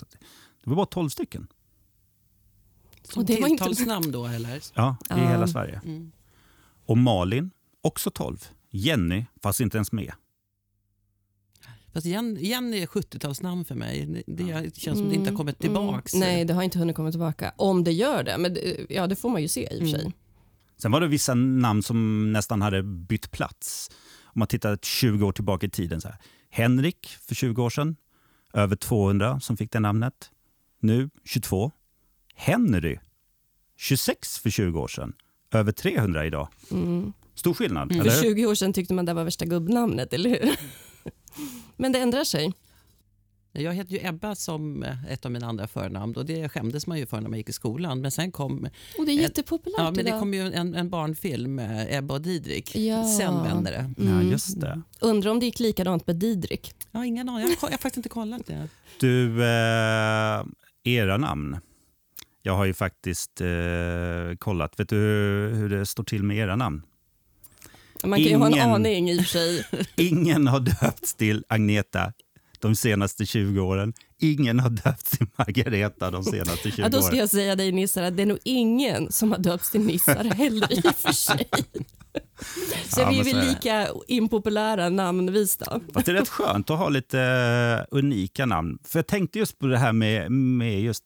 Det 0.64 0.70
var 0.70 0.76
bara 0.76 0.86
12 0.86 1.10
stycken 1.10 1.48
Som 3.04 3.24
var 3.26 3.32
inte- 3.34 3.48
tilltalsnamn 3.48 4.12
då 4.12 4.26
eller? 4.28 4.62
ja, 4.74 4.96
i 5.04 5.06
Ja. 5.10 5.16
hela 5.16 5.48
Sverige. 5.48 5.82
Mm. 5.86 6.12
Och 6.86 6.98
Malin, 6.98 7.52
också 7.82 8.12
12. 8.12 8.38
Jenny, 8.70 9.26
fast 9.44 9.60
inte 9.60 9.78
ens 9.78 9.92
med. 9.92 10.12
Fast 11.94 12.06
Jen- 12.08 12.38
Jenny 12.40 12.78
är 12.82 12.86
70-talsnamn 12.86 13.64
för 13.64 13.76
mig. 13.76 14.24
Det, 14.28 14.44
det 14.44 14.76
känns 14.76 15.00
som 15.00 15.10
det 15.10 15.16
inte 15.16 15.30
har 15.30 15.38
kommit 15.38 15.60
tillbaks. 15.60 16.14
Mm. 16.14 16.28
Nej, 16.28 16.46
det 16.46 16.54
har 16.54 16.64
inte 16.64 16.80
hunnit 16.80 16.96
komma 16.96 17.12
tillbaka. 17.12 17.54
Om 17.56 17.84
det 17.84 17.92
gör 17.92 18.24
det, 18.24 18.38
men 18.38 18.54
det, 18.54 18.86
ja, 18.90 19.08
det 19.08 19.16
får 19.16 19.30
man 19.30 19.42
ju 19.42 19.48
se 19.48 19.62
i 19.74 19.76
och 19.76 19.80
för 19.80 19.88
sig. 19.88 20.00
Mm. 20.02 20.14
Sen 20.78 20.92
var 20.92 21.02
det 21.02 21.08
vissa 21.08 21.34
namn 21.34 21.84
som 21.84 22.32
nästan 22.34 22.62
hade 22.62 22.84
bytt 22.84 23.32
plats. 23.32 23.92
Om 24.24 24.40
man 24.40 24.48
tittar 24.48 24.78
20 24.82 25.26
år 25.26 25.32
tillbaka 25.32 25.66
i 25.66 25.70
tiden. 25.70 26.02
Så 26.02 26.08
här. 26.08 26.18
Henrik 26.50 27.08
för 27.08 27.36
20 27.36 27.64
år 27.64 27.70
sedan, 27.70 27.96
över 28.54 28.76
200 28.76 29.40
som 29.40 29.58
fick 29.58 29.72
det 29.72 29.80
namnet. 29.80 30.30
Nu 30.80 31.10
22. 31.26 31.72
Henry, 32.36 32.98
26 33.78 34.38
för 34.40 34.50
20 34.50 34.80
år 34.80 34.88
sedan, 34.88 35.14
över 35.52 35.72
300 35.72 36.26
idag. 36.26 36.48
Mm. 36.72 37.14
Stor 37.36 37.54
skillnad, 37.54 37.92
Mm. 37.92 38.04
För 38.06 38.12
hur? 38.12 38.22
20 38.22 38.46
år 38.46 38.56
sedan 38.56 38.74
tyckte 38.74 38.94
man 38.94 39.06
det 39.06 39.14
var 39.14 39.24
värsta 39.24 39.46
gubbnamnet, 39.46 40.14
eller 40.14 40.30
hur? 40.30 40.56
men 41.78 41.92
det 41.92 42.00
ändrar 42.00 42.24
sig. 42.24 42.54
Jag 43.56 43.74
heter 43.74 43.92
ju 43.94 44.00
Ebba 44.08 44.36
som 44.36 44.84
ett 45.10 45.26
av 45.26 45.32
mina 45.32 45.48
andra 45.48 45.68
förnamn 45.68 46.16
och 46.16 46.26
det 46.26 46.50
skämdes 46.50 46.88
man 46.88 47.00
ju 47.00 47.06
för 47.06 47.22
när 47.22 47.30
man 47.30 47.38
gick 47.40 47.50
i 47.50 47.54
skolan. 47.54 48.02
Men 48.02 48.12
sen 48.12 48.32
kom, 48.32 48.68
Och 48.98 49.06
det 49.06 49.12
är 49.12 49.22
jättepopulärt 49.22 49.80
ja, 49.80 49.92
men 49.96 50.06
det 50.06 50.12
kom 50.12 50.34
ju 50.34 50.42
en, 50.54 50.76
en 50.76 50.90
barnfilm, 50.90 51.60
eh, 51.60 51.98
Ebba 51.98 52.14
och 52.14 52.22
Didrik. 52.22 52.76
Ja. 52.76 53.04
Sen 53.18 53.44
vände 53.44 53.72
det. 53.72 53.94
Ja, 53.98 54.04
Mm. 54.12 54.32
just 54.32 54.62
det. 54.62 54.82
Undrar 55.02 55.32
om 55.32 55.40
det 55.40 55.46
gick 55.46 55.60
likadant 55.60 56.08
med 56.08 56.16
Didrik. 56.16 56.74
Har 56.92 57.04
ingen 57.04 57.30
aning, 57.30 57.42
jag 57.42 57.48
har, 57.58 57.68
jag 57.70 57.72
har 57.72 57.78
faktiskt 57.78 57.98
inte 57.98 58.10
kollat 58.10 58.46
det. 58.48 58.68
Du, 59.00 59.44
eh, 59.44 60.44
era 60.84 61.18
namn. 61.18 61.58
Jag 62.42 62.54
har 62.56 62.66
ju 62.66 62.74
faktiskt 62.74 63.42
eh, 63.42 63.48
kollat. 64.40 64.80
Vet 64.80 64.90
du 64.90 64.96
hur, 64.96 65.54
hur 65.56 65.70
det 65.70 65.86
står 65.86 66.04
till 66.04 66.24
med 66.24 66.38
era 66.38 66.56
namn? 66.56 66.82
Man 68.04 68.20
kan 68.20 68.28
ju 68.30 68.36
ha 68.36 68.46
en 68.48 68.54
Ingen- 68.54 68.70
aning 68.70 69.10
i 69.10 69.20
och 69.20 69.24
för 69.26 69.30
sig. 69.30 69.66
Ingen 69.96 70.48
har 70.48 70.60
döpts 70.60 71.14
till 71.16 71.44
Agneta 71.50 72.14
de 72.60 72.76
senaste 72.76 73.26
20 73.26 73.60
åren. 73.62 73.94
Ingen 74.20 74.60
har 74.60 74.70
döpt 74.70 75.12
till 75.18 75.28
Margareta 75.38 76.12
de 76.12 76.24
senaste 76.24 76.72
20 76.72 76.82
Ja, 76.82 76.90
då 76.90 76.98
ska 77.02 77.08
åren. 77.08 77.20
jag 77.20 77.30
säga 77.30 77.56
dig 77.56 77.72
Nissar 77.72 78.04
att 78.04 78.18
det 78.18 78.24
är 78.24 78.28
nog 78.28 78.40
ingen 78.44 79.12
som 79.12 79.32
har 79.32 79.40
döpts 79.40 79.72
till 79.72 79.82
Nissar 79.82 80.24
heller 80.24 80.74
i 80.74 80.80
och 80.90 80.96
för 80.96 81.12
sig. 81.14 81.48
Så 82.90 83.02
Ja, 83.02 83.10
vi 83.10 83.20
är 83.20 83.24
väl 83.24 83.48
lika 83.48 83.88
impopulära 84.08 84.90
namnvis 84.90 85.58
då. 85.58 85.82
Fast 85.94 86.06
det 86.06 86.12
är 86.12 86.16
rätt 86.16 86.30
skönt 86.30 86.70
att 86.70 86.78
ha 86.78 86.90
lite 86.90 87.20
eh, 87.22 87.98
unika 87.98 88.46
namn. 88.46 88.78
För 88.84 89.00
jag 89.00 89.08
tänkte 89.08 89.40
just 89.40 89.60
på 89.60 89.66
det 89.68 89.78
här 89.78 89.94
med, 89.94 90.32
med, 90.32 90.82
just, 90.82 91.04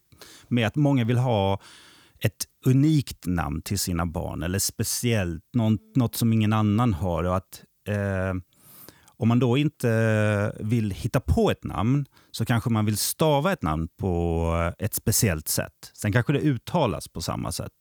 med 0.48 0.68
att 0.68 0.75
många 0.75 1.06
vill 1.06 1.18
ha 1.18 1.60
ett 2.20 2.46
unikt 2.66 3.26
namn 3.26 3.62
till 3.62 3.80
sina 3.80 4.06
barn 4.06 4.44
eller 4.44 4.60
speciellt, 4.60 5.44
något, 5.54 5.96
något 5.96 6.16
som 6.16 6.34
ingen 6.34 6.54
annan 6.54 6.94
har. 6.94 7.24
Och 7.24 7.38
att, 7.38 7.64
eh, 7.88 8.34
om 9.18 9.28
man 9.28 9.40
då 9.40 9.58
inte 9.58 10.56
vill 10.60 10.92
hitta 10.92 11.20
på 11.20 11.52
ett 11.52 11.64
namn 11.64 12.06
så 12.32 12.46
kanske 12.46 12.70
man 12.70 12.86
vill 12.86 12.98
stava 12.98 13.54
ett 13.54 13.62
namn 13.62 13.88
på 13.98 14.74
ett 14.80 14.94
speciellt 14.94 15.48
sätt. 15.48 15.92
Sen 15.94 16.14
kanske 16.14 16.34
det 16.34 16.40
uttalas 16.40 17.08
på 17.08 17.22
samma 17.22 17.52
sätt. 17.52 17.72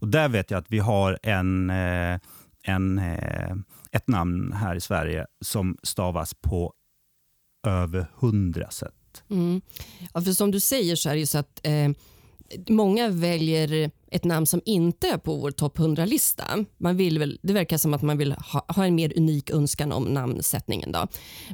Och 0.00 0.08
där 0.08 0.28
vet 0.28 0.50
jag 0.50 0.58
att 0.58 0.70
vi 0.70 0.78
har 0.78 1.18
en, 1.22 1.70
eh, 1.70 2.18
en, 2.64 2.98
eh, 2.98 3.56
ett 3.92 4.08
namn 4.08 4.52
här 4.52 4.76
i 4.76 4.80
Sverige 4.80 5.26
som 5.44 5.76
stavas 5.82 6.34
på 6.34 6.74
över 7.66 8.06
hundra 8.14 8.70
sätt. 8.70 9.22
Mm. 9.30 9.60
Ja, 10.14 10.20
för 10.20 10.32
som 10.32 10.50
du 10.50 10.60
säger 10.60 10.96
så 10.96 11.08
är 11.08 11.14
det 11.14 11.20
ju 11.20 11.26
så 11.26 11.38
att 11.38 11.60
eh, 11.62 11.90
många 12.68 13.08
väljer 13.08 13.90
ett 14.10 14.24
namn 14.24 14.46
som 14.46 14.60
inte 14.64 15.08
är 15.08 15.18
på 15.18 15.36
vår 15.36 15.50
topp 15.50 15.78
100-lista. 15.78 16.44
Man 16.78 16.96
vill 16.96 17.18
väl, 17.18 17.38
det 17.42 17.52
verkar 17.52 17.78
som 17.78 17.94
att 17.94 18.02
man 18.02 18.18
vill 18.18 18.32
ha, 18.32 18.64
ha 18.68 18.84
en 18.84 18.94
mer 18.94 19.18
unik 19.18 19.50
önskan 19.50 19.92
om 19.92 20.04
namnsättningen. 20.04 20.92
Då. 20.92 21.06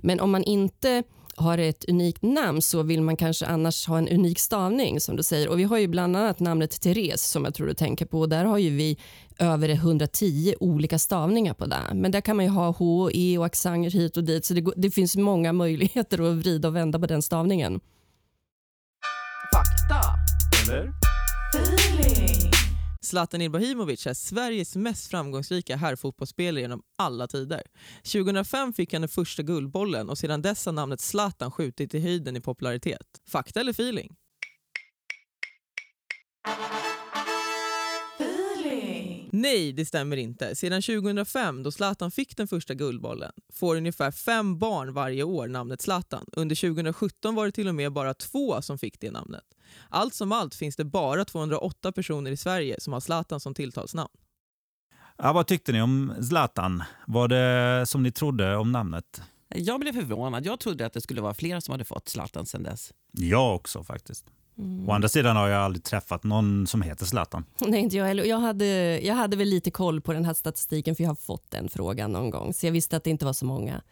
Men 0.03 0.21
om 0.21 0.31
man 0.31 0.45
inte 0.45 1.03
har 1.37 1.59
ett 1.59 1.85
unikt 1.89 2.23
namn 2.23 2.63
så 2.63 2.83
vill 2.83 3.03
man 3.03 3.17
kanske 3.17 3.47
annars 3.47 3.87
ha 3.87 3.99
en 3.99 4.09
unik 4.09 4.39
stavning 4.39 5.01
som 5.01 5.17
du 5.17 5.23
säger. 5.23 5.49
Och 5.49 5.59
vi 5.59 5.65
har 5.65 5.79
ju 5.79 5.89
bland 5.89 6.17
annat 6.17 6.41
namnet 6.41 6.81
Therese 6.81 7.31
som 7.31 7.45
jag 7.45 7.55
tror 7.55 7.67
du 7.67 7.75
tänker 7.75 8.07
på. 8.07 8.27
Där 8.27 8.45
har 8.45 8.59
ju 8.59 8.71
vi 8.71 8.99
över 9.39 9.69
110 9.69 10.55
olika 10.61 10.99
stavningar 10.99 11.55
på 11.55 11.67
det. 11.67 11.95
Men 11.95 12.11
där 12.11 12.21
kan 12.21 12.37
man 12.37 12.45
ju 12.45 12.51
ha 12.51 12.71
H 12.71 13.11
E 13.13 13.39
och 13.39 13.47
accenter 13.47 13.91
hit 13.91 14.17
och 14.17 14.25
dit. 14.25 14.45
Så 14.45 14.55
det, 14.55 14.65
det 14.77 14.91
finns 14.91 15.17
många 15.17 15.53
möjligheter 15.53 16.31
att 16.31 16.37
vrida 16.37 16.69
och 16.69 16.77
vända 16.77 16.99
på 16.99 17.07
den 17.07 17.23
stavningen. 17.23 17.81
Eller? 20.69 20.93
Feeling. 21.55 22.51
Zlatan 23.03 23.43
Ibrahimovic 23.43 24.07
är 24.07 24.15
Sveriges 24.15 24.77
mest 24.77 25.11
framgångsrika 25.11 25.77
herrfotbollsspelare 25.77 26.61
genom 26.61 26.83
alla 26.99 27.27
tider. 27.27 27.63
2005 28.13 28.73
fick 28.73 28.93
han 28.93 29.03
den 29.03 29.09
första 29.09 29.43
guldbollen 29.43 30.09
och 30.09 30.19
sedan 30.19 30.43
dess 30.43 30.67
har 30.67 30.73
namnet 30.73 31.01
Zlatan 31.01 31.51
skjutit 31.51 31.95
i 31.95 32.01
höjden 32.01 32.37
i 32.37 32.41
popularitet. 32.41 33.07
Fakta 33.29 33.61
eller 33.61 33.71
feeling? 33.73 34.17
Nej, 39.41 39.73
det 39.73 39.87
stämmer 39.87 40.17
inte. 40.17 40.57
Sedan 40.57 40.83
2005, 40.83 41.63
då 41.63 41.73
Zlatan 41.73 42.11
fick 42.11 42.37
den 42.37 42.49
första 42.49 42.75
guldbollen, 42.75 43.33
får 43.53 43.77
ungefär 43.77 44.11
fem 44.11 44.59
barn 44.59 44.93
varje 44.93 45.23
år 45.23 45.49
namnet 45.49 45.83
Zlatan. 45.83 46.27
Under 46.33 46.57
2017 46.57 47.35
var 47.35 47.47
det 47.47 47.53
till 47.53 47.69
och 47.69 47.75
med 47.75 47.93
bara 47.93 48.15
två 48.15 48.63
som 48.63 48.79
fick 48.79 49.01
det 49.01 49.11
namnet. 49.11 49.45
Allt 49.89 50.15
som 50.15 50.33
allt 50.33 50.55
finns 50.55 50.77
det 50.77 50.85
bara 50.85 51.25
208 51.25 51.93
personer 51.93 52.31
i 52.31 52.37
Sverige 52.37 52.77
som 52.81 52.93
har 52.93 53.01
Zlatan 53.01 53.41
som 53.41 53.55
tilltalsnamn. 53.55 54.11
Ja, 55.19 55.33
vad 55.33 55.47
tyckte 55.47 55.73
ni 55.73 55.83
om 55.83 56.13
Zlatan? 56.29 56.83
Var 57.07 57.29
det 57.29 57.87
som 57.87 58.03
ni 58.03 58.13
trodde 58.13 58.57
om 58.57 58.73
namnet? 58.73 59.23
Jag 59.49 59.81
blev 59.81 59.93
förvånad. 59.93 60.47
Jag 60.47 60.61
trodde 60.61 60.87
att 60.87 60.93
det 60.93 61.01
skulle 61.01 61.21
vara 61.21 61.35
fler 61.35 61.61
som 61.61 61.73
hade 61.73 61.85
fått 61.85 62.09
Zlatan 62.09 62.47
sen 62.47 62.63
dess. 62.63 62.93
Jag 63.13 63.55
också 63.55 63.85
faktiskt. 63.85 64.27
Mm. 64.59 64.89
Å 64.89 64.93
andra 64.93 65.09
sidan 65.09 65.37
har 65.37 65.49
jag 65.49 65.63
aldrig 65.63 65.85
träffat 65.85 66.25
någon 66.25 66.67
som 66.67 66.83
heter 66.83 67.05
Zlatan. 67.05 67.45
Nej, 67.59 67.81
inte 67.81 67.97
jag 67.97 68.07
heller. 68.07 68.25
Jag 68.25 68.39
hade, 68.39 68.67
jag 69.01 69.15
hade 69.15 69.37
väl 69.37 69.49
lite 69.49 69.71
koll 69.71 70.01
på 70.01 70.13
den 70.13 70.25
här 70.25 70.35
statistiken 70.35 70.97
för 70.97 71.03
jag 71.03 71.11
har 71.11 71.15
fått 71.15 71.51
den 71.51 71.69
frågan 71.69 72.13
någon 72.13 72.31
gång. 72.31 72.55
Så 72.55 72.67
jag 72.67 72.73
visste 72.73 72.97
att 72.97 73.05
det 73.05 73.11
inte 73.11 73.25
var 73.25 73.33
så 73.33 73.45
många. 73.45 73.83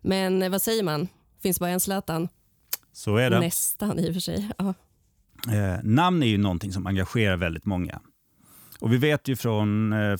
Men 0.00 0.42
eh, 0.42 0.50
vad 0.50 0.62
säger 0.62 0.82
man? 0.82 1.08
Finns 1.42 1.60
bara 1.60 1.70
en 1.70 1.80
Zlatan? 1.80 2.28
Så 2.92 3.16
är 3.16 3.30
det. 3.30 3.40
Nästan 3.40 3.98
i 3.98 4.10
och 4.10 4.14
för 4.14 4.20
sig. 4.20 4.50
Ja. 4.58 4.74
Eh, 5.52 5.78
namn 5.82 6.22
är 6.22 6.26
ju 6.26 6.38
någonting 6.38 6.72
som 6.72 6.86
engagerar 6.86 7.36
väldigt 7.36 7.64
många. 7.64 8.00
Och 8.80 8.92
vi 8.92 8.96
vet 8.96 9.28
ju 9.28 9.36
från 9.36 9.92
eh, 9.92 10.16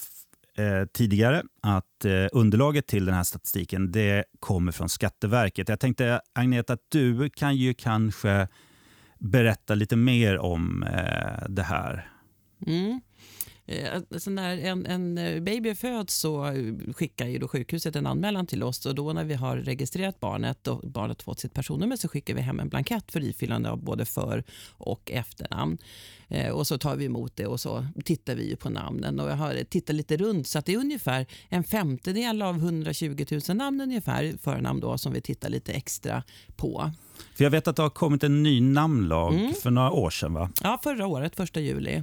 eh, 0.59 0.87
tidigare 0.93 1.43
att 1.63 2.05
eh, 2.05 2.27
underlaget 2.33 2.87
till 2.87 3.05
den 3.05 3.15
här 3.15 3.25
statistiken 3.25 3.93
det 3.93 4.25
kommer 4.41 4.73
från 4.73 4.89
Skatteverket. 4.89 5.69
Jag 5.69 5.81
tänkte 5.81 6.21
Agneta 6.33 6.73
att 6.73 6.87
du 6.89 7.31
kan 7.31 7.57
ju 7.57 7.75
kanske 7.75 8.49
berätta 9.25 9.75
lite 9.75 9.97
mer 9.97 10.39
om 10.39 10.83
eh, 10.83 11.49
det 11.49 11.63
här. 11.63 12.11
Mm. 12.67 13.01
Eh, 13.67 13.95
alltså 13.95 14.31
när 14.31 14.59
en, 14.59 14.87
en 14.87 15.19
eh, 15.19 15.41
baby 15.41 15.75
föds 15.75 16.15
så 16.15 16.47
eh, 16.47 16.75
skickar 16.95 17.27
ju 17.27 17.39
då 17.39 17.49
sjukhuset 17.49 17.97
en 17.97 18.07
anmälan 18.07 18.47
till 18.47 18.63
oss 18.63 18.87
och 18.87 18.95
då 18.95 19.13
när 19.13 19.25
vi 19.25 19.35
har 19.35 19.57
registrerat 19.57 20.21
barnet 20.21 20.67
och 20.67 20.81
barnet 20.91 21.23
fått 21.23 21.41
sitt 21.41 21.55
personnummer 21.55 21.97
så 21.97 22.09
skickar 22.09 22.35
vi 22.35 22.41
hem 22.41 22.61
en 22.61 22.69
blankett 22.69 23.13
för 23.13 23.21
ifyllande 23.21 23.71
av 23.71 23.85
både 23.85 24.05
för 24.05 24.45
och 24.71 25.11
efternamn. 25.11 25.79
Eh, 26.29 26.51
och 26.51 26.67
så 26.67 26.79
tar 26.79 26.97
vi 26.97 27.05
emot 27.05 27.37
det 27.37 27.47
och 27.47 27.61
så 27.61 27.87
tittar 28.05 28.35
vi 28.35 28.57
på 28.57 28.71
namnen 28.71 29.21
och 29.21 29.31
jag 29.31 29.37
har 29.37 29.65
tittat 29.65 29.97
lite 29.97 30.17
runt 30.17 30.47
så 30.47 30.59
att 30.59 30.67
det 30.67 30.75
är 30.75 30.79
ungefär 30.79 31.27
en 31.49 31.65
femtedel 31.65 32.43
av 32.43 32.57
120 32.57 33.25
000 33.49 33.57
namn 33.57 33.81
ungefär 33.81 34.35
förnamn 34.43 34.81
då 34.81 34.99
som 34.99 35.13
vi 35.13 35.21
tittar 35.21 35.49
lite 35.49 35.73
extra 35.73 36.23
på. 36.57 36.93
För 37.35 37.45
Jag 37.45 37.51
vet 37.51 37.69
att 37.69 37.77
det 37.77 37.83
har 37.83 37.91
kommit 37.91 38.23
en 38.25 38.43
ny 38.43 38.61
namnlag 38.61 39.35
Mm. 39.35 39.55
för 39.63 39.71
några 39.71 39.91
år 39.91 40.11
sedan. 40.11 40.35
Va? 40.35 40.51
Ja, 40.63 40.81
förra 40.83 41.07
året, 41.07 41.37
första 41.37 41.61
juli. 41.61 42.03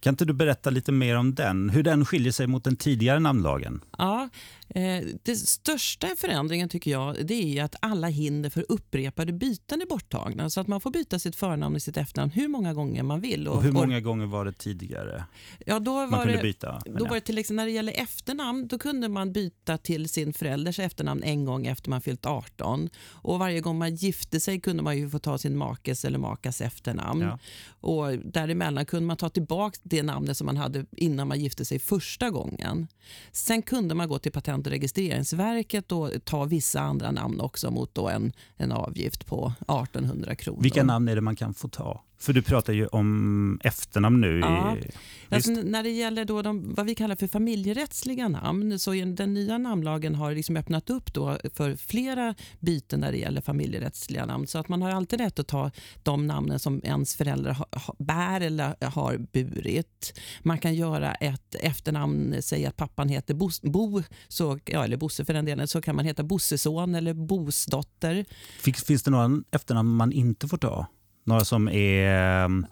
Kan 0.00 0.12
inte 0.12 0.24
du 0.24 0.32
berätta 0.32 0.70
lite 0.70 0.92
mer 0.92 1.16
om 1.16 1.34
den? 1.34 1.70
Hur 1.70 1.82
den 1.82 2.04
skiljer 2.04 2.32
sig 2.32 2.46
mot 2.46 2.64
den 2.64 2.76
tidigare 2.76 3.18
namnlagen? 3.20 3.80
Ja, 3.98 4.28
eh, 4.74 5.04
det 5.22 5.36
största 5.36 6.08
förändringen 6.16 6.68
tycker 6.68 6.90
jag 6.90 7.26
det 7.26 7.58
är 7.58 7.64
att 7.64 7.74
alla 7.80 8.08
hinder 8.08 8.50
för 8.50 8.66
upprepade 8.68 9.32
byten 9.32 9.82
är 9.82 9.86
borttagna. 9.86 10.50
Så 10.50 10.60
att 10.60 10.66
man 10.66 10.80
får 10.80 10.90
byta 10.90 11.18
sitt 11.18 11.36
förnamn 11.36 11.74
och 11.74 11.82
sitt 11.82 11.96
efternamn 11.96 12.32
hur 12.32 12.48
många 12.48 12.74
gånger 12.74 13.02
man 13.02 13.20
vill. 13.20 13.48
Och 13.48 13.62
hur 13.62 13.72
många 13.72 14.00
gånger 14.00 14.26
var 14.26 14.44
det 14.44 14.52
tidigare 14.52 15.24
ja, 15.66 15.78
då 15.78 15.94
man 15.94 16.10
var 16.10 16.22
kunde 16.22 16.36
det, 16.36 16.42
byta? 16.42 16.82
Då 16.84 17.04
var 17.04 17.14
det 17.14 17.20
till 17.20 17.38
exempel 17.38 17.56
när 17.56 17.64
det 17.64 17.70
gäller 17.72 18.00
efternamn, 18.02 18.68
då 18.68 18.78
kunde 18.78 19.08
man 19.08 19.32
byta 19.32 19.78
till 19.78 20.08
sin 20.08 20.32
förälders 20.32 20.78
efternamn 20.78 21.22
en 21.22 21.44
gång 21.44 21.66
efter 21.66 21.90
man 21.90 22.00
fyllt 22.00 22.26
18. 22.26 22.90
Och 23.08 23.38
varje 23.38 23.60
gång 23.60 23.78
man 23.78 23.94
gifte 23.94 24.40
sig 24.40 24.60
kunde 24.60 24.82
man 24.82 24.98
ju 24.98 25.10
få 25.10 25.18
ta 25.18 25.38
sin 25.38 25.56
makes 25.56 26.04
eller 26.04 26.18
makas 26.18 26.60
efternamn. 26.60 27.22
Ja. 27.22 27.38
Och 27.80 28.18
däremellan 28.18 28.86
kunde 28.86 29.06
man 29.06 29.16
ta 29.16 29.28
tillbaka 29.28 29.78
det 29.82 30.02
namnet 30.02 30.36
som 30.36 30.46
man 30.46 30.56
hade 30.56 30.86
innan 30.96 31.28
man 31.28 31.40
gifte 31.40 31.64
sig 31.64 31.78
första 31.78 32.30
gången. 32.30 32.88
Sen 33.32 33.62
kunde 33.62 33.94
man 33.94 34.08
gå 34.08 34.18
till 34.18 34.32
Patent 34.32 34.61
och 34.66 34.72
registreringsverket 34.72 35.92
och 35.92 36.10
ta 36.24 36.44
vissa 36.44 36.80
andra 36.80 37.10
namn 37.10 37.40
också 37.40 37.70
mot 37.70 37.94
då 37.94 38.08
en, 38.08 38.32
en 38.56 38.72
avgift 38.72 39.26
på 39.26 39.52
1800 39.60 40.34
kronor. 40.34 40.62
Vilka 40.62 40.82
namn 40.82 41.08
är 41.08 41.14
det 41.14 41.20
man 41.20 41.36
kan 41.36 41.54
få 41.54 41.68
ta? 41.68 42.02
För 42.22 42.32
du 42.32 42.42
pratar 42.42 42.72
ju 42.72 42.86
om 42.86 43.60
efternamn 43.64 44.20
nu. 44.20 44.38
Ja. 44.38 44.76
I, 44.76 44.90
Alltså, 45.34 45.50
när 45.50 45.82
det 45.82 45.90
gäller 45.90 46.24
då 46.24 46.42
de, 46.42 46.74
vad 46.74 46.86
vi 46.86 46.94
kallar 46.94 47.16
för 47.16 47.26
familjerättsliga 47.26 48.28
namn 48.28 48.78
så 48.78 48.92
den 48.92 49.34
nya 49.34 49.58
namnlagen 49.58 50.14
har 50.14 50.32
liksom 50.32 50.56
öppnat 50.56 50.90
upp 50.90 51.14
då 51.14 51.38
för 51.54 51.76
flera 51.76 52.34
byten 52.60 53.00
när 53.00 53.12
det 53.12 53.18
gäller 53.18 53.40
familjerättsliga 53.40 54.26
namn. 54.26 54.46
Så 54.46 54.58
att 54.58 54.68
man 54.68 54.82
har 54.82 54.90
alltid 54.90 55.20
rätt 55.20 55.38
att 55.38 55.46
ta 55.46 55.70
de 56.02 56.26
namnen 56.26 56.58
som 56.58 56.80
ens 56.84 57.16
föräldrar 57.16 57.52
ha, 57.52 57.66
ha, 57.72 57.94
bär 57.98 58.40
eller 58.40 58.84
har 58.86 59.18
burit. 59.32 60.20
Man 60.42 60.58
kan 60.58 60.74
göra 60.74 61.14
ett 61.14 61.54
efternamn, 61.60 62.42
säga 62.42 62.68
att 62.68 62.76
pappan 62.76 63.08
heter 63.08 63.34
Bo, 63.34 63.50
Bo 63.62 64.02
så, 64.28 64.58
ja, 64.64 64.84
eller 64.84 64.96
Bosse 64.96 65.24
för 65.24 65.32
den 65.32 65.44
delen, 65.44 65.68
så 65.68 65.82
kan 65.82 65.96
man 65.96 66.04
heta 66.04 66.22
Bosseson 66.22 66.94
eller 66.94 67.14
Bosdotter. 67.14 68.24
Finns, 68.60 68.84
finns 68.84 69.02
det 69.02 69.10
några 69.10 69.42
efternamn 69.50 69.90
man 69.96 70.12
inte 70.12 70.48
får 70.48 70.58
ta? 70.58 70.86
Några 71.24 71.44
som 71.44 71.68
är... 71.68 72.44
um, 72.44 72.66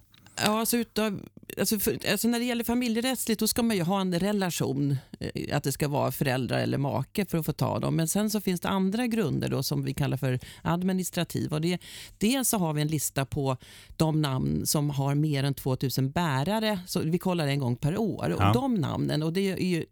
Ja, 0.45 0.59
alltså 0.61 0.77
utav, 0.77 1.21
alltså 1.59 1.79
för, 1.79 2.11
alltså 2.11 2.29
när 2.29 2.39
det 2.39 2.45
gäller 2.45 2.65
familjerättsligt 2.65 3.41
då 3.41 3.47
ska 3.47 3.63
man 3.63 3.77
ju 3.77 3.83
ha 3.83 4.01
en 4.01 4.19
relation, 4.19 4.97
eh, 5.21 5.57
att 5.57 5.65
det 5.65 5.73
ska 5.73 5.89
vara 5.89 6.13
föräldrar 6.13 6.59
eller 6.59 6.79
make 6.79 7.27
för 7.27 7.39
att 7.39 7.47
få 7.47 7.53
ta 7.53 7.79
dem. 7.79 7.97
Men 7.97 8.09
sen 8.09 8.31
så 8.31 8.41
finns 8.41 8.61
det 8.61 8.69
andra 8.69 9.07
grunder 9.07 9.49
då 9.49 9.63
som 9.63 9.85
vi 9.85 9.95
kallar 9.95 10.17
för 10.17 10.39
administrativa. 10.63 11.57
Och 11.57 11.61
det, 11.61 11.79
dels 12.19 12.49
så 12.49 12.59
har 12.59 12.73
vi 12.73 12.83
en 12.83 12.89
lista 12.89 13.25
på 13.25 13.57
de 13.97 14.23
namn 14.23 14.67
som 14.67 14.91
har 14.91 15.15
mer 15.15 15.45
än 15.45 15.55
2000 15.55 16.11
bärare. 16.11 16.81
Så 16.87 17.01
vi 17.01 17.19
kollar 17.19 17.47
en 17.47 17.59
gång 17.59 17.77
per 17.77 17.99
år. 17.99 18.37
Ja. 18.39 18.49
Och 18.49 18.55
de 18.55 18.75
namnen, 18.75 19.23
och 19.23 19.33
det 19.33 19.51
är 19.51 19.57
ju 19.57 19.85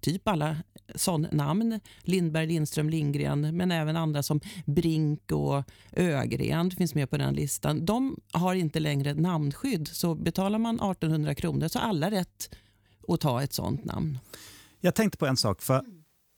typ 0.00 0.28
alla 0.28 0.56
sån 0.94 1.26
namn, 1.32 1.80
Lindberg, 2.02 2.46
Lindström, 2.46 2.90
Lindgren, 2.90 3.56
men 3.56 3.72
även 3.72 3.96
andra 3.96 4.22
som 4.22 4.40
Brink 4.66 5.32
och 5.32 5.64
Ögren 5.92 6.70
finns 6.70 6.94
med 6.94 7.10
på 7.10 7.16
den 7.16 7.34
listan. 7.34 7.84
De 7.84 8.16
har 8.32 8.54
inte 8.54 8.80
längre 8.80 9.14
namnskydd, 9.14 9.88
så 9.88 10.14
betalar 10.14 10.58
man 10.58 10.74
1800 10.74 11.34
kronor 11.34 11.68
så 11.68 11.78
har 11.78 11.88
alla 11.88 12.10
rätt 12.10 12.56
att 13.08 13.20
ta 13.20 13.42
ett 13.42 13.52
sånt 13.52 13.84
namn. 13.84 14.18
Jag 14.80 14.94
tänkte 14.94 15.18
på 15.18 15.26
en 15.26 15.36
sak, 15.36 15.62
för 15.62 15.84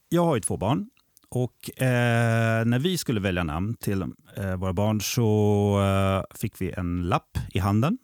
jag 0.09 0.25
har 0.25 0.35
ju 0.35 0.41
två 0.41 0.57
barn 0.57 0.91
Och 1.29 1.83
eh, 1.83 2.65
när 2.65 2.79
vi 2.79 2.99
skulle 2.99 3.21
välja 3.21 3.45
namn 3.45 3.75
till 3.75 4.03
eh, 4.37 4.57
våra 4.57 4.73
barn 4.73 5.01
så 5.01 5.81
eh, 5.81 6.37
fick 6.37 6.61
vi 6.61 6.73
en 6.73 7.03
lapp 7.03 7.39
i 7.55 7.59
handen. 7.59 7.99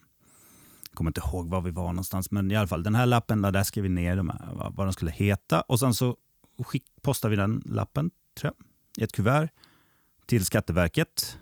Jag 0.90 0.96
kommer 0.96 1.10
inte 1.10 1.20
ihåg 1.20 1.50
var 1.50 1.60
vi 1.60 1.70
var 1.70 1.86
någonstans, 1.86 2.30
men 2.30 2.50
i 2.50 2.56
alla 2.56 2.68
fall 2.68 2.82
den 2.82 2.94
här 2.94 3.06
lappen, 3.06 3.42
där, 3.42 3.52
där 3.52 3.62
skrev 3.62 3.82
vi 3.82 3.88
ner 3.88 4.16
de 4.16 4.28
här, 4.30 4.48
vad, 4.52 4.74
vad 4.76 4.86
de 4.86 4.92
skulle 4.92 5.10
heta. 5.10 5.60
Och 5.60 5.80
sen 5.80 5.94
så 5.94 6.16
skick, 6.66 6.84
postade 7.02 7.30
vi 7.30 7.36
den 7.36 7.62
lappen, 7.66 8.10
tror 8.34 8.52
jag, 8.56 8.66
i 9.02 9.04
ett 9.04 9.12
kuvert 9.12 9.48
till 10.26 10.44
Skatteverket. 10.44 11.38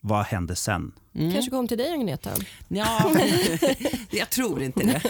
Vad 0.00 0.24
händer 0.24 0.54
sen? 0.54 0.92
Mm. 1.20 1.32
Kanske 1.32 1.50
kom 1.50 1.68
till 1.68 1.78
dig 1.78 1.92
Agneta? 1.92 2.30
Ja, 2.68 3.14
jag 4.10 4.30
tror 4.30 4.62
inte 4.62 4.84
det. 4.84 5.00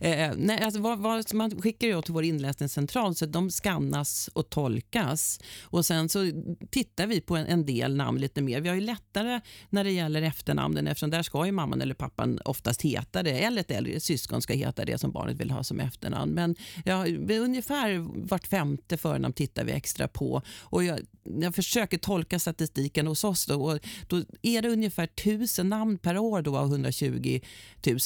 eh, 0.00 0.32
nej, 0.36 0.60
alltså, 0.62 0.80
vad, 0.80 0.98
vad, 0.98 1.34
man 1.34 1.62
skickar 1.62 1.88
ju 1.88 2.02
till 2.02 2.14
vår 2.14 2.24
inläsningscentral 2.24 3.14
så 3.14 3.26
de 3.26 3.50
skannas 3.50 4.30
och 4.32 4.50
tolkas. 4.50 5.40
Och 5.62 5.86
Sen 5.86 6.08
så 6.08 6.30
tittar 6.70 7.06
vi 7.06 7.20
på 7.20 7.36
en, 7.36 7.46
en, 7.46 7.66
del 7.66 7.96
namn 7.96 8.20
lite 8.20 8.42
mer. 8.42 8.60
Vi 8.60 8.68
har 8.68 8.76
ju 8.76 8.80
lättare 8.80 9.40
när 9.70 9.84
det 9.84 9.90
gäller 9.90 10.22
efternamnen 10.22 10.86
eftersom 10.86 11.10
där 11.10 11.22
ska 11.22 11.46
ju 11.46 11.52
mamman 11.52 11.82
eller 11.82 11.94
pappan 11.94 12.38
oftast 12.44 12.82
heta 12.82 13.22
det 13.22 13.44
eller 13.44 13.60
ett 13.60 13.70
äldre 13.70 14.00
syskon 14.00 14.42
ska 14.42 14.54
heta 14.54 14.84
det 14.84 14.98
som 14.98 15.12
barnet 15.12 15.36
vill 15.36 15.50
ha 15.50 15.64
som 15.64 15.80
efternamn. 15.80 16.32
Men 16.32 16.56
ja, 16.84 17.06
ungefär 17.28 18.06
vart 18.28 18.46
femte 18.46 18.96
förnamn 18.96 19.34
tittar 19.34 19.64
vi 19.64 19.72
extra 19.72 20.08
på. 20.08 20.42
Och 20.60 20.84
jag, 20.84 21.00
jag 21.40 21.54
försöker 21.54 21.98
tolka 21.98 22.38
statistiken 22.38 23.06
hos 23.06 23.24
oss 23.24 23.46
då, 23.46 23.64
och 23.64 23.78
då 24.08 24.22
är 24.42 24.62
det 24.62 24.68
ungefär 24.68 25.06
tusen 25.24 25.68
namn 25.68 25.98
per 25.98 26.18
år 26.18 26.42
då 26.42 26.56
av 26.56 26.66
120 26.66 27.40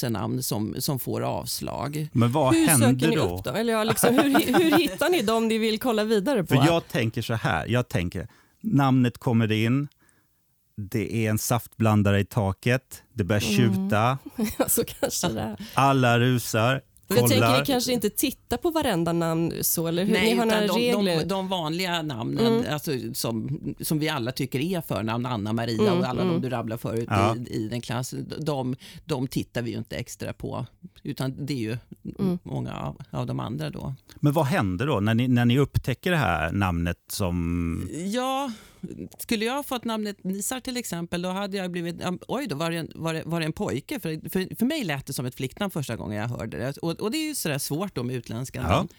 000 0.03 0.11
namn 0.11 0.43
som, 0.43 0.75
som 0.79 0.99
får 0.99 1.21
avslag. 1.21 2.07
Men 2.13 2.31
vad 2.31 2.55
hur 2.55 2.67
händer 2.67 2.87
söker 2.87 3.09
ni 3.09 3.15
då? 3.15 3.37
upp 3.37 3.43
då? 3.43 3.51
Eller 3.51 3.73
ja, 3.73 3.83
liksom, 3.83 4.15
hur, 4.15 4.59
hur 4.63 4.77
hittar 4.77 5.09
ni 5.09 5.21
dem 5.21 5.47
ni 5.47 5.57
vill 5.57 5.79
kolla 5.79 6.03
vidare 6.03 6.43
på? 6.43 6.47
För 6.47 6.65
jag 6.65 6.87
tänker 6.87 7.21
så 7.21 7.33
här, 7.33 7.67
jag 7.67 7.87
tänker, 7.87 8.27
namnet 8.61 9.17
kommer 9.17 9.51
in, 9.51 9.87
det 10.77 11.25
är 11.25 11.29
en 11.29 11.37
saftblandare 11.37 12.19
i 12.19 12.25
taket, 12.25 13.03
det 13.13 13.23
börjar 13.23 13.39
tjuta, 13.39 14.17
så 14.67 14.83
kanske 14.83 15.27
det 15.27 15.41
är. 15.41 15.57
alla 15.73 16.19
rusar, 16.19 16.81
Jag 17.15 17.29
tänker 17.29 17.59
ni 17.59 17.65
kanske 17.65 17.93
inte 17.93 18.09
titta 18.09 18.57
på 18.57 18.69
varenda 18.69 19.13
namn 19.13 19.53
så, 19.61 19.87
eller 19.87 20.05
hur? 20.05 20.13
Nej, 20.13 20.33
ni 20.33 20.39
har 20.39 20.45
utan 20.45 20.67
några 20.67 20.73
de, 20.73 20.79
regler? 20.79 21.19
de, 21.19 21.27
de 21.27 21.47
vanliga 21.47 22.01
namnen 22.01 22.45
Mm. 22.59 22.73
alltså, 22.73 22.91
som, 23.13 23.59
som 23.81 23.99
vi 23.99 24.09
alla 24.09 24.31
tycker 24.31 24.59
är 24.59 24.81
förnamn, 24.81 25.25
Anna, 25.25 25.53
Maria 25.53 25.81
Mm, 25.87 25.99
och 25.99 26.05
alla 26.07 26.21
mm. 26.21 26.33
de 26.33 26.41
du 26.41 26.49
rabblade 26.49 26.81
förut 26.81 27.07
Ja. 27.11 27.35
i, 27.35 27.53
i 27.55 27.67
den 27.69 27.81
klass, 27.81 28.13
de, 28.39 28.75
de 29.05 29.27
tittar 29.27 29.61
vi 29.61 29.71
ju 29.71 29.77
inte 29.77 29.95
extra 29.95 30.33
på. 30.33 30.65
Utan 31.03 31.45
det 31.45 31.53
är 31.53 31.57
ju 31.57 31.77
Mm. 32.19 32.39
många 32.43 32.73
av, 32.73 33.01
av 33.09 33.25
de 33.27 33.39
andra 33.39 33.69
då. 33.69 33.93
Men 34.15 34.33
vad 34.33 34.45
händer 34.45 34.87
då 34.87 34.99
när 34.99 35.13
ni, 35.13 35.27
när 35.27 35.45
ni 35.45 35.59
upptäcker 35.59 36.11
det 36.11 36.17
här 36.17 36.51
namnet 36.51 36.97
som... 37.11 37.89
Ja, 38.13 38.51
skulle 39.19 39.45
jag 39.45 39.53
ha 39.53 39.63
fått 39.63 39.83
namnet 39.83 40.23
Nisar 40.23 40.59
till 40.59 40.77
exempel, 40.77 41.21
då 41.21 41.29
hade 41.29 41.57
jag 41.57 41.71
blivit, 41.71 41.95
ja, 42.01 42.13
oj 42.27 42.47
då 42.47 42.55
var 42.55 42.71
det 42.71 42.77
en, 42.77 42.91
var 42.95 43.13
det, 43.13 43.23
var 43.25 43.39
det 43.39 43.45
en 43.45 43.53
pojke? 43.53 43.99
För, 43.99 44.29
för, 44.29 44.55
för 44.55 44.65
mig 44.65 44.83
lät 44.83 45.05
det 45.05 45.13
som 45.13 45.25
ett 45.25 45.35
flicknamn 45.35 45.71
första 45.71 45.95
gången 45.95 46.17
jag 46.17 46.27
hörde 46.27 46.57
det. 46.57 46.77
Och, 46.77 46.91
och 46.91 47.11
det 47.11 47.17
är 47.17 47.27
ju 47.27 47.35
sådär 47.35 47.57
svårt 47.57 47.95
då 47.95 48.03
med 48.03 48.15
utländska 48.15 48.59
Ja, 48.61 48.67
namn. 48.67 48.89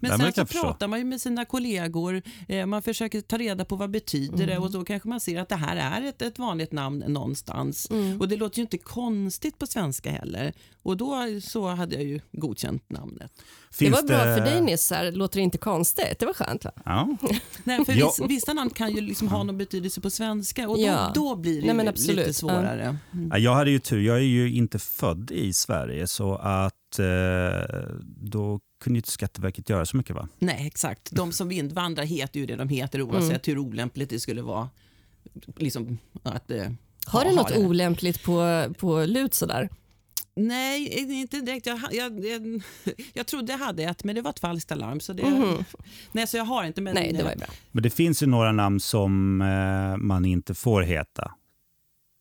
Men 0.00 0.10
det 0.10 0.18
sen 0.18 0.32
så 0.32 0.46
förstå. 0.46 0.62
pratar 0.62 0.88
man 0.88 0.98
ju 0.98 1.04
med 1.04 1.20
sina 1.20 1.44
kollegor, 1.44 2.22
eh, 2.48 2.66
man 2.66 2.82
försöker 2.82 3.20
ta 3.20 3.38
reda 3.38 3.64
på 3.64 3.76
vad 3.76 3.90
betyder 3.90 4.46
det 4.46 4.58
och 4.58 4.70
då 4.70 4.84
kanske 4.84 5.08
man 5.08 5.20
ser 5.20 5.40
att 5.40 5.48
det 5.48 5.56
här 5.56 5.76
är 5.76 6.08
ett, 6.08 6.22
ett 6.22 6.38
vanligt 6.38 6.72
namn 6.72 7.04
någonstans. 7.08 7.88
Och 8.20 8.28
det 8.28 8.36
låter 8.36 8.58
ju 8.58 8.62
inte 8.62 8.78
konstigt 8.78 9.58
på 9.58 9.66
svenska 9.66 10.10
heller. 10.10 10.52
Och 10.82 10.96
då 10.96 11.40
så 11.42 11.68
hade 11.68 11.94
jag 11.94 12.04
ju 12.04 12.20
godkänt 12.32 12.90
namnet. 12.90 13.32
Det 13.78 13.90
var 13.90 14.02
bra 14.02 14.18
för 14.18 14.40
dig 14.40 14.60
Nissar, 14.60 15.12
låter 15.12 15.38
det 15.38 15.42
inte 15.44 15.58
konstigt? 15.58 16.18
Det 16.18 16.26
var 16.26 16.32
skönt 16.32 16.64
va? 16.64 16.70
Ja. 16.84 17.16
Nej, 17.64 17.84
för 17.84 17.92
Ja. 17.92 18.12
vissa, 18.28 18.52
namn 18.52 18.70
kan 18.70 18.92
ju 18.94 19.00
liksom 19.00 19.28
ha 19.28 19.42
någon 19.42 19.58
betydelse 19.58 20.00
på 20.00 20.10
svenska 20.10 20.68
och 20.68 20.76
då, 20.76 20.82
Ja. 20.82 21.12
då 21.14 21.36
blir 21.36 21.60
det 21.60 21.66
Nej, 21.66 21.74
men 21.76 21.86
ju 21.86 21.90
absolut. 21.90 22.16
lite 22.16 22.32
svårare. 22.34 22.96
Mm. 23.12 23.28
Ja, 23.32 23.38
Jag 23.38 23.54
hade 23.54 23.70
ju 23.70 23.78
tur, 23.78 24.00
jag 24.00 24.16
är 24.16 24.20
ju 24.20 24.52
inte 24.52 24.78
född 24.78 25.30
i 25.30 25.52
Sverige 25.52 26.06
så 26.06 26.34
att 26.34 26.98
eh, 26.98 27.78
då 28.16 28.60
kunde 28.84 28.96
ju 28.96 28.98
inte 28.98 29.10
Skatteverket 29.10 29.68
göra 29.70 29.86
så 29.86 29.96
mycket 29.96 30.16
va? 30.16 30.28
Nej, 30.38 30.66
exakt. 30.66 31.10
De 31.12 31.32
som 31.32 31.50
invandrar 31.52 32.04
heter 32.04 32.40
ju 32.40 32.46
det 32.46 32.56
de 32.56 32.68
heter 32.68 33.02
oavsett 33.02 33.48
hur 33.48 33.58
olämpligt 33.58 34.10
det 34.10 34.20
skulle 34.20 34.42
vara. 34.42 34.68
Liksom 35.56 35.98
att, 36.22 36.50
eh, 36.50 36.62
Har 37.06 37.18
ha- 37.20 37.22
du 37.30 37.36
ha 37.36 37.42
något 37.42 37.48
det. 37.52 37.58
olämpligt 37.58 38.22
på, 38.22 38.64
på 38.78 39.04
lut 39.04 39.34
sådär? 39.34 39.68
Nej, 40.36 40.98
inte 41.20 41.40
direkt. 41.40 41.66
Jag, 41.66 41.80
jag, 41.92 42.24
jag, 42.24 42.62
jag 43.14 43.26
trodde 43.26 43.52
jag 43.52 43.58
hade 43.58 43.82
ett, 43.82 44.04
men 44.04 44.14
det 44.14 44.22
var 44.22 44.30
ett 44.30 44.40
falskt 44.40 44.72
alarm. 44.72 45.00
Så 45.00 45.12
det, 45.12 45.22
Mhm. 45.22 45.64
Nej, 46.12 46.26
så 46.26 46.36
jag 46.36 46.44
har 46.44 46.64
inte. 46.64 46.80
Men, 46.80 46.94
Nej, 46.94 47.12
det 47.12 47.22
var 47.22 47.30
ju 47.30 47.36
bra. 47.36 47.46
Men 47.70 47.82
det 47.82 47.90
finns 47.90 48.22
ju 48.22 48.26
några 48.26 48.52
namn 48.52 48.80
som 48.80 49.40
eh, 49.42 49.96
man 49.96 50.24
inte 50.24 50.54
får 50.54 50.82
heta 50.82 51.32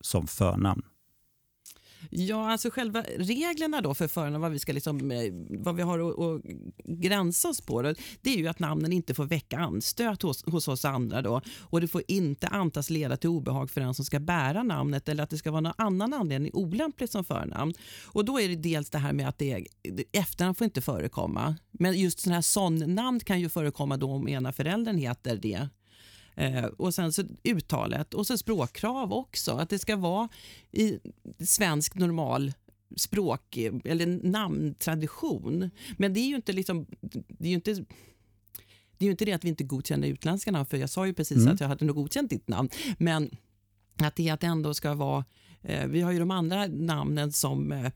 som 0.02 0.28
förnamn. 0.28 0.82
Ja, 2.10 2.52
alltså 2.52 2.70
själva 2.70 3.04
reglerna 3.18 3.82
då 3.82 3.94
för 3.94 4.08
förnamn, 4.08 4.42
vad 4.42 4.52
vi, 4.52 4.60
ska 4.60 4.74
liksom, 4.74 5.12
eh, 5.12 5.20
vad 5.50 5.76
vi 5.76 5.82
har 5.82 6.00
att, 6.00 6.20
att 6.20 6.42
gränsa 6.86 7.50
oss 7.50 7.62
på, 7.62 7.82
då, 7.82 7.94
det 8.22 8.34
är 8.34 8.38
ju 8.38 8.48
att 8.48 8.60
namnen 8.60 8.94
inte 8.94 9.14
får 9.14 9.26
väcka 9.26 9.58
anstöt 9.58 10.22
hos, 10.22 10.46
hos 10.46 10.68
oss 10.68 10.86
andra. 10.86 11.22
Då, 11.22 11.42
och 11.60 11.82
Det 11.82 11.88
får 11.88 12.04
inte 12.08 12.48
antas 12.48 12.90
leda 12.90 13.18
till 13.18 13.30
obehag 13.30 13.70
för 13.72 13.82
den 13.82 13.94
som 13.94 14.06
ska 14.06 14.20
bära 14.20 14.64
namnet 14.64 15.10
eller 15.10 15.24
att 15.24 15.30
det 15.30 15.38
ska 15.38 15.52
vara 15.52 15.62
någon 15.62 15.74
annan 15.78 16.14
anledning 16.14 16.52
olämpligt 16.54 17.12
som 17.12 17.26
förnamn. 17.26 17.74
Och 18.06 18.26
Då 18.26 18.40
är 18.40 18.48
det 18.50 18.56
dels 18.56 18.90
det 18.90 18.98
här 18.98 19.14
med 19.14 19.30
att 19.30 19.38
det, 19.38 19.52
är- 19.52 19.66
efternamn 20.12 20.56
får 20.56 20.66
inte 20.66 20.82
förekomma. 20.82 21.56
Men 21.72 22.00
just 22.00 22.20
sådana 22.20 22.36
här 22.36 22.42
son-namn 22.42 23.20
kan 23.20 23.40
ju 23.40 23.50
förekomma 23.50 23.98
då 23.98 24.12
om 24.12 24.28
ena 24.28 24.52
föräldern 24.52 24.98
heter 24.98 25.38
det. 25.38 25.70
Eh, 26.40 26.66
och 26.66 26.94
sen 26.94 27.14
så 27.14 27.24
uttalet 27.44 28.14
och 28.14 28.28
så 28.28 28.38
språkkrav 28.38 29.14
också. 29.14 29.52
Att 29.52 29.70
det 29.70 29.80
ska 29.80 29.96
vara 29.96 30.30
i 30.72 31.00
svensk 31.40 31.96
normal 31.96 32.54
språk 32.96 33.58
eller 33.84 34.06
namntradition. 34.24 35.72
Men 35.98 36.14
det 36.14 36.20
är 36.20 36.28
ju 36.28 36.36
inte 36.36 36.54
liksom, 36.54 36.86
det 37.28 37.46
är 37.46 37.50
ju 37.50 37.56
inte 37.56 37.74
det 38.98 39.06
är 39.06 39.08
ju 39.08 39.12
inte 39.12 39.26
det 39.26 39.34
att 39.34 39.44
vi 39.44 39.50
inte 39.50 39.64
godkänner 39.64 40.08
utländska 40.08 40.52
namn, 40.52 40.66
för 40.66 40.78
jag 40.78 40.90
sa 40.90 41.08
ju 41.08 41.14
precis 41.14 41.38
Mm. 41.38 41.54
att 41.54 41.60
jag 41.60 41.68
hade 41.68 41.86
nog 41.86 41.96
godkänt 41.96 42.30
ditt 42.30 42.48
namn. 42.48 42.70
Men 42.98 43.30
att 43.98 44.16
det 44.16 44.30
att 44.30 44.44
ändå 44.44 44.74
ska 44.74 44.94
vara 44.94 45.26
eh, 45.62 45.88
vi 45.88 46.02
har 46.02 46.12
ju 46.12 46.20
de 46.20 46.32
andra 46.32 46.68
namnen 46.68 47.32
som 47.32 47.72
eh, 47.72 47.92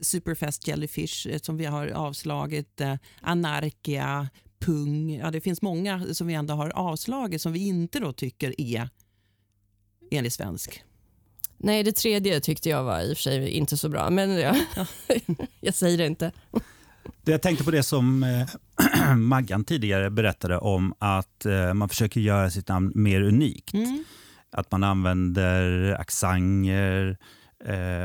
Superfast 0.00 0.68
Jellyfish 0.68 1.26
eh, 1.26 1.38
som 1.38 1.56
vi 1.56 1.64
har 1.64 1.86
avslagit, 1.88 2.80
Anarkia, 3.20 4.28
Pung. 4.62 5.16
Ja, 5.16 5.30
det 5.30 5.40
finns 5.40 5.62
många 5.62 6.14
som 6.14 6.26
vi 6.26 6.34
ändå 6.34 6.54
har 6.54 6.70
avslagit 6.70 7.42
som 7.42 7.52
vi 7.52 7.66
inte 7.66 8.00
då 8.00 8.12
tycker 8.12 8.60
är 8.60 8.88
enligt 10.10 10.32
svensk. 10.32 10.84
Nej, 11.58 11.82
det 11.82 11.92
tredje 11.92 12.40
tyckte 12.40 12.68
jag 12.68 12.84
var 12.84 13.00
i 13.00 13.12
och 13.12 13.16
för 13.16 13.22
sig 13.22 13.48
inte 13.48 13.76
så 13.76 13.88
bra, 13.88 14.10
men 14.10 14.30
ja. 14.30 14.56
jag 15.60 15.74
säger 15.74 15.98
det 15.98 16.06
inte. 16.06 16.32
Det 17.22 17.32
Jag 17.32 17.42
tänkte 17.42 17.64
på 17.64 17.70
det 17.70 17.82
som 17.82 18.22
eh, 18.22 19.14
Maggan 19.16 19.64
tidigare 19.64 20.10
berättade 20.10 20.58
om 20.58 20.94
att 20.98 21.46
eh, 21.46 21.74
man 21.74 21.88
försöker 21.88 22.20
göra 22.20 22.50
sitt 22.50 22.68
namn 22.68 22.92
mer 22.94 23.22
unikt. 23.22 23.74
Mm. 23.74 24.04
Att 24.50 24.70
man 24.70 24.84
använder 24.84 25.92
accenter 26.00 27.18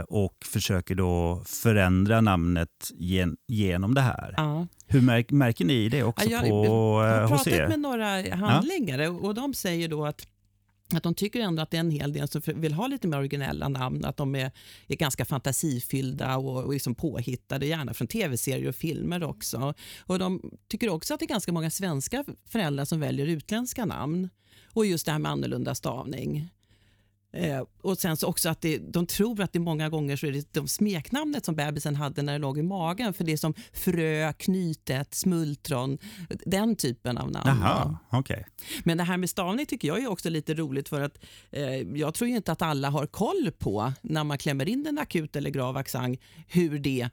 och 0.08 0.36
försöker 0.46 0.96
då 0.96 1.42
förändra 1.46 2.22
namnet 2.22 2.92
gen, 2.94 3.38
genom 3.48 3.94
det 3.94 4.02
här. 4.02 4.34
Ja. 4.38 4.68
Hur 4.88 5.02
märk, 5.02 5.32
märker 5.32 5.66
ni 5.66 5.90
det 5.90 6.04
också 6.04 6.26
Ja, 6.26 6.32
jag, 6.32 6.50
på, 6.50 6.66
jag 6.66 6.72
har 6.72 7.22
eh, 7.22 7.28
pratat 7.28 7.70
med 7.70 7.80
några 7.80 8.36
handläggare 8.36 9.10
och 9.10 9.34
de 9.34 9.54
säger 9.54 9.88
då 9.88 10.06
att 10.06 10.28
att 10.94 11.04
de 11.04 11.16
tycker 11.16 11.40
ändå 11.40 11.62
att 11.62 11.72
det 11.72 11.78
är 11.78 11.82
en 11.82 11.92
hel 11.92 12.14
del 12.14 12.28
som 12.28 12.42
vill 12.46 12.74
ha 12.74 12.88
lite 12.88 13.08
mer 13.08 13.18
originella 13.18 13.70
namn, 13.70 14.06
att 14.06 14.18
de 14.18 14.36
är, 14.36 14.52
är 14.88 14.96
ganska 14.96 15.26
fantasifyllda 15.26 16.38
och, 16.38 16.64
och 16.64 16.74
liksom 16.74 16.96
påhittade, 16.96 17.66
gärna 17.66 17.94
från 17.94 18.08
tv-serier 18.08 18.70
och 18.70 18.76
filmer 18.76 19.24
också. 19.24 19.74
Och 20.00 20.20
De 20.20 20.52
tycker 20.68 20.90
också 20.90 21.14
att 21.14 21.20
det 21.20 21.26
är 21.26 21.28
ganska 21.28 21.52
många 21.52 21.70
svenska 21.70 22.26
föräldrar 22.50 22.86
som 22.86 23.00
väljer 23.00 23.28
utländska 23.28 23.86
namn. 23.86 24.30
Och 24.74 24.86
just 24.86 25.06
det 25.06 25.12
här 25.12 25.20
med 25.20 25.32
annorlunda 25.32 25.76
stavning. 25.76 26.50
Eh, 27.38 27.64
och 27.82 27.98
sen 27.98 28.18
så 28.18 28.28
också 28.28 28.50
att 28.50 28.62
det, 28.62 28.78
de 28.78 29.06
tror 29.06 29.42
att 29.42 29.54
det 29.54 29.60
många 29.60 29.90
gånger 29.90 30.16
så 30.16 30.28
är 30.28 30.32
det 30.32 30.54
de 30.54 30.68
smeknamnet 30.68 31.46
som 31.46 31.56
bebisen 31.56 31.96
hade 31.96 32.22
när 32.22 32.34
det 32.34 32.40
låg 32.40 32.58
i 32.58 32.64
magen. 32.64 33.14
För 33.14 33.24
det 33.24 33.32
är 33.34 33.38
som 33.38 33.54
frö, 33.74 34.34
knytet, 34.34 35.16
smultron, 35.16 35.98
den 36.46 36.76
typen 36.76 37.18
av 37.18 37.32
namn. 37.32 37.62
Jaha, 37.62 37.98
okej. 38.10 38.46
Men 38.84 38.98
det 38.98 39.04
här 39.04 39.18
med 39.18 39.30
stavning 39.30 39.66
tycker 39.66 39.88
jag 39.88 40.04
är 40.04 40.08
också 40.12 40.30
lite 40.30 40.54
roligt 40.54 40.90
för 40.90 41.02
att 41.02 41.18
eh, 41.52 41.76
jag 41.76 42.14
tror 42.14 42.30
ju 42.30 42.36
inte 42.36 42.52
att 42.52 42.62
alla 42.62 42.90
har 42.90 43.06
koll 43.06 43.52
på 43.58 43.94
när 44.02 44.24
man 44.24 44.38
klämmer 44.38 44.70
in 44.70 44.88
en 44.88 44.98
akut 44.98 45.36
eller 45.36 45.50
grav 45.50 45.78
accent 45.78 46.20
hur 46.48 46.80
det 46.80 47.10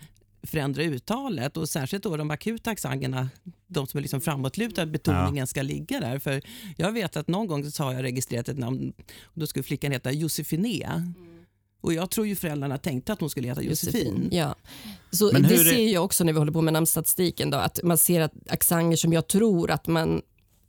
förändrar 0.46 0.82
uttalet 0.82 1.56
och 1.56 1.68
särskilt 1.68 2.02
då 2.02 2.16
de 2.16 2.30
akuta 2.30 2.70
accenterna, 2.70 3.30
de 3.66 3.86
som 3.86 3.98
är 3.98 4.02
liksom 4.02 4.20
framåtlutade, 4.20 4.90
betoningen 4.90 5.46
ska 5.46 5.62
ligga 5.62 6.00
där. 6.00 6.18
För 6.18 6.42
jag 6.76 6.92
vet 6.92 7.16
att 7.16 7.28
någon 7.28 7.46
gång 7.46 7.70
så 7.70 7.84
har 7.84 7.92
jag 7.92 8.02
registrerat 8.02 8.48
ett 8.48 8.58
namn 8.58 8.92
och 9.22 9.40
då 9.40 9.46
skulle 9.46 9.62
flickan 9.62 9.92
heta 9.92 10.12
Josefiné. 10.12 11.14
Och 11.80 11.92
jag 11.92 12.10
tror 12.10 12.26
ju 12.26 12.36
föräldrarna 12.36 12.78
tänkte 12.78 13.12
att 13.12 13.20
hon 13.20 13.30
skulle 13.30 13.48
heta 13.48 13.62
Josefin. 13.62 14.28
Ja. 14.32 14.54
Så 15.10 15.30
Men 15.32 15.42
det 15.42 15.58
ser 15.58 15.92
jag 15.92 16.04
också 16.04 16.24
när 16.24 16.32
vi 16.32 16.38
håller 16.38 16.52
på 16.52 16.62
med 16.62 16.72
namnstatistiken. 16.72 17.50
Då, 17.50 17.58
att 17.58 17.80
man 17.82 17.98
ser 17.98 18.20
att 18.20 18.32
accenter 18.50 18.96
som 18.96 19.12
jag 19.12 19.28
tror 19.28 19.70
att 19.70 19.86
man 19.86 20.22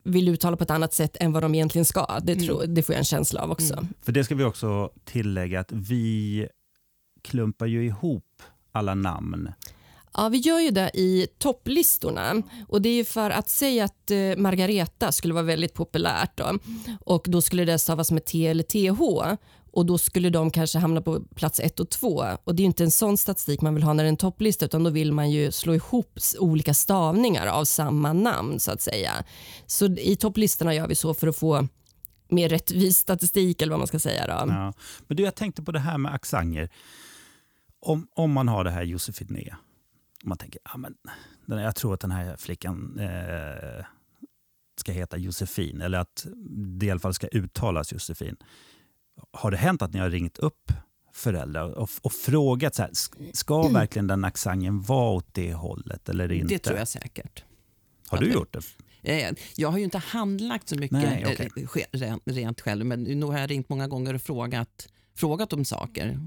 vill 0.04 0.30
uttala 0.30 0.58
på 0.58 0.64
ett 0.64 0.72
annat 0.72 0.94
sätt 0.94 1.18
än 1.20 1.32
vad 1.32 1.44
de 1.44 1.56
egentligen 1.56 1.86
ska. 1.86 2.20
Det, 2.24 2.36
tror, 2.36 2.66
det 2.68 2.84
får 2.84 2.94
jag 2.94 3.00
en 3.00 3.06
känsla 3.06 3.42
av 3.42 3.52
också. 3.52 3.74
Mm. 3.74 3.88
För 4.02 4.12
det 4.12 4.24
ska 4.24 4.36
vi 4.36 4.44
också 4.44 4.90
tillägga 5.06 5.60
att 5.60 5.72
vi 5.72 6.48
klumpar 7.22 7.66
ju 7.66 7.86
ihop 7.86 8.35
alla 8.76 8.96
namn. 8.96 9.50
Ja, 10.14 10.30
vi 10.30 10.38
gör 10.38 10.60
ju 10.60 10.72
det 10.72 10.92
i 10.94 11.28
topplistorna. 11.40 12.42
Och 12.68 12.82
Det 12.82 12.90
är 12.90 12.94
ju 12.94 13.06
för 13.06 13.30
att 13.30 13.50
säga 13.50 13.86
att 13.86 14.12
eh, 14.12 14.18
Margareta 14.38 15.12
skulle 15.12 15.34
vara 15.34 15.44
väldigt 15.44 15.74
populärt 15.74 16.38
då. 16.38 16.60
och 17.02 17.26
då 17.30 17.42
skulle 17.42 17.66
det 17.66 17.80
stavas 17.80 18.12
med 18.12 18.26
T 18.26 18.48
eller 18.48 18.64
TH 18.64 19.02
och 19.72 19.86
då 19.86 19.98
skulle 19.98 20.30
de 20.30 20.52
kanske 20.52 20.80
hamna 20.80 21.02
på 21.02 21.20
plats 21.36 21.60
ett 21.60 21.80
och 21.80 21.90
två. 21.90 22.26
Och 22.44 22.56
Det 22.56 22.64
är 22.64 22.66
inte 22.66 22.84
en 22.84 22.92
sån 22.92 23.18
statistik 23.18 23.62
man 23.62 23.74
vill 23.76 23.84
ha 23.84 23.94
när 23.94 24.04
det 24.04 24.08
är 24.08 24.10
en 24.10 24.18
topplista 24.18 24.66
utan 24.66 24.84
då 24.84 24.90
vill 24.90 25.12
man 25.14 25.32
ju 25.32 25.52
slå 25.52 25.76
ihop 25.76 26.20
olika 26.40 26.74
stavningar 26.74 27.48
av 27.48 27.66
samma 27.66 28.14
namn 28.14 28.60
så 28.60 28.72
att 28.72 28.82
säga. 28.82 29.12
Så 29.66 29.86
i 29.86 30.16
topplistorna 30.16 30.74
gör 30.76 30.88
vi 30.88 30.96
så 30.96 31.14
för 31.14 31.28
att 31.28 31.36
få 31.36 31.68
mer 32.30 32.50
rättvis 32.50 32.98
statistik 32.98 33.62
eller 33.62 33.72
vad 33.72 33.80
man 33.80 33.88
ska 33.88 34.00
säga. 34.00 34.28
Då. 34.28 34.34
Ja. 34.34 34.74
Men 35.08 35.18
du, 35.18 35.24
jag 35.24 35.36
tänkte 35.36 35.64
på 35.64 35.72
det 35.72 35.80
här 35.80 35.98
med 35.98 36.14
accenter. 36.14 36.70
Om, 37.86 38.08
om 38.14 38.32
man 38.32 38.48
har 38.48 38.64
det 38.64 38.72
här 38.72 38.84
Josefiné, 38.84 39.56
man 40.24 40.38
tänker 40.38 40.62
ah, 40.64 40.78
men, 40.78 40.96
den, 41.46 41.60
jag 41.62 41.76
tror 41.76 41.94
att 41.94 42.00
den 42.00 42.12
här 42.12 42.38
flickan 42.38 43.00
eh, 43.00 43.86
ska 44.80 44.92
heta 44.92 45.18
Josefin, 45.18 45.82
eller 45.82 45.98
att 46.00 46.26
det 46.80 46.86
i 46.86 46.92
alla 46.92 47.00
fall 47.00 47.14
ska 47.14 47.28
uttalas 47.28 47.94
Josefin. 47.94 48.36
Har 49.32 49.52
det 49.52 49.58
hänt 49.58 49.82
att 49.82 49.94
ni 49.94 50.00
har 50.00 50.10
ringt 50.10 50.38
upp 50.38 50.72
föräldrar 51.14 51.70
och, 51.72 51.90
och 52.02 52.12
frågat 52.14 52.76
så 52.76 52.82
här, 52.82 52.90
sk- 52.90 53.30
ska 53.34 53.68
verkligen 53.68 54.08
den 54.08 54.26
accenten 54.26 54.82
vara 54.82 55.12
åt 55.12 55.28
det 55.34 55.54
hållet 55.54 56.10
eller 56.10 56.32
inte? 56.32 56.54
Det 56.54 56.60
tror 56.60 56.78
jag 56.78 56.88
säkert. 56.88 57.44
Har 58.08 58.18
du 58.18 58.32
gjort 58.32 58.54
det? 58.54 58.62
Eh, 59.28 59.34
Jag 59.56 59.70
har 59.70 59.78
ju 59.78 59.84
inte 59.84 59.98
handlagt 59.98 60.70
så 60.70 60.76
mycket 60.76 60.92
Nej, 60.92 61.24
eh, 61.24 61.32
okej. 61.32 61.68
ske- 61.68 61.86
rent, 62.26 62.62
själv, 62.62 62.86
men 62.86 63.04
nog 63.04 63.32
har 63.32 63.40
jag 63.40 63.50
ringt 63.52 63.70
många 63.70 63.88
gånger 63.88 64.14
och 64.14 64.22
frågat, 64.22 64.88
frågat 65.16 65.54
om 65.54 65.66
saker. 65.66 66.20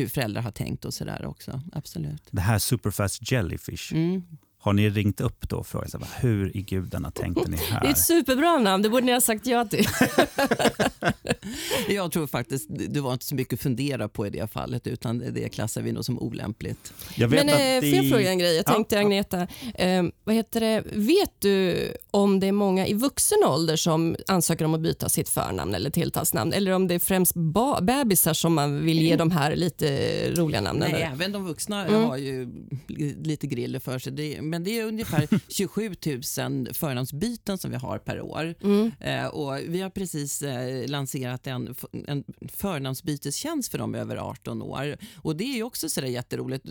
Hur 0.00 0.08
föräldrar 0.08 0.42
har 0.42 0.50
tänkt 0.50 0.84
och 0.84 0.94
sådär 0.94 1.24
också. 1.26 1.62
Absolut. 1.72 2.22
Det 2.30 2.40
här 2.40 2.58
Superfast 2.58 3.32
Jellyfish, 3.32 3.92
Mm. 3.92 4.22
Har 4.62 4.72
ni 4.72 4.90
ringt 4.90 5.20
upp 5.20 5.48
då 5.48 5.56
och 5.56 5.66
frågat 5.66 5.92
här, 5.94 6.20
hur 6.28 6.56
i 6.56 6.62
gudarna 6.62 7.10
tänkte 7.10 7.50
ni 7.50 7.56
här? 7.56 7.80
Det 7.80 7.86
är 7.86 7.90
ett 7.90 7.98
superbra 7.98 8.58
namn, 8.58 8.82
det 8.82 8.88
borde 8.90 9.06
ni 9.06 9.12
ha 9.12 9.20
sagt 9.20 9.46
ja 9.46 9.64
till. 9.64 9.86
Jag 11.88 12.12
tror 12.12 12.26
faktiskt 12.26 12.68
det 12.70 13.00
var 13.00 13.12
inte 13.12 13.24
så 13.24 13.34
mycket 13.34 13.54
att 13.54 13.60
fundera 13.60 14.08
på 14.08 14.26
i 14.26 14.30
det 14.30 14.52
fallet, 14.52 14.86
utan 14.86 15.18
det 15.18 15.48
klassar 15.48 15.82
vi 15.82 15.92
nog 15.92 16.04
som 16.04 16.18
olämpligt. 16.18 16.92
Jag 17.16 17.28
vet 17.28 17.46
Men 17.46 17.54
att 17.54 17.84
eh, 17.84 17.90
får 17.90 17.98
jag 18.04 18.08
fråga 18.10 18.30
en 18.30 18.38
grej? 18.38 18.56
Jag 18.56 18.64
Ja, 18.66 18.72
tänkte 18.72 18.94
ja. 18.94 19.00
Agneta, 19.00 19.46
eh, 19.74 20.02
vad 20.24 20.34
heter 20.34 20.60
det? 20.60 20.82
vet 20.92 21.32
du 21.38 21.76
om 22.10 22.40
det 22.40 22.46
är 22.46 22.52
många 22.52 22.86
i 22.86 22.94
vuxen 22.94 23.38
ålder 23.46 23.76
som 23.76 24.16
ansöker 24.26 24.64
om 24.64 24.74
att 24.74 24.80
byta 24.80 25.08
sitt 25.08 25.28
förnamn 25.28 25.74
eller 25.74 25.90
tilltalsnamn 25.90 26.52
eller 26.52 26.70
om 26.72 26.88
det 26.88 26.94
är 26.94 26.98
främst 26.98 27.34
bebisar 27.82 28.34
som 28.34 28.54
man 28.54 28.84
vill 28.84 29.02
ge 29.02 29.16
de 29.16 29.30
här 29.30 29.56
lite 29.56 30.10
roliga 30.34 30.60
namnen? 30.60 30.88
Nej, 30.92 31.10
även 31.12 31.32
de 31.32 31.44
vuxna 31.44 31.86
Mm. 31.86 32.04
har 32.04 32.16
ju 32.16 32.48
li- 32.88 33.16
lite 33.24 33.46
griller 33.46 33.78
för 33.78 33.98
sig. 33.98 34.12
Det, 34.12 34.42
men 34.50 34.64
det 34.64 34.78
är 34.80 34.84
ungefär 34.86 35.28
27 35.48 35.88
000 35.88 36.74
förnamnsbyten 36.74 37.58
som 37.58 37.70
vi 37.70 37.76
har 37.76 37.98
per 37.98 38.20
år. 38.20 38.54
Mm. 38.62 38.90
Eh, 39.00 39.26
och 39.26 39.58
vi 39.68 39.80
har 39.80 39.90
precis 39.90 40.42
eh, 40.42 40.88
lanserat 40.88 41.46
en, 41.46 41.74
en 42.06 42.24
förnamnsbytestjänst 42.52 43.70
för 43.70 43.78
dem 43.78 43.94
över 43.94 44.16
18 44.16 44.62
år. 44.62 44.96
Och 45.16 45.36
Det 45.36 45.44
är 45.58 45.62
också 45.62 45.88
så 45.88 46.00
där 46.00 46.08
jätteroligt. 46.08 46.66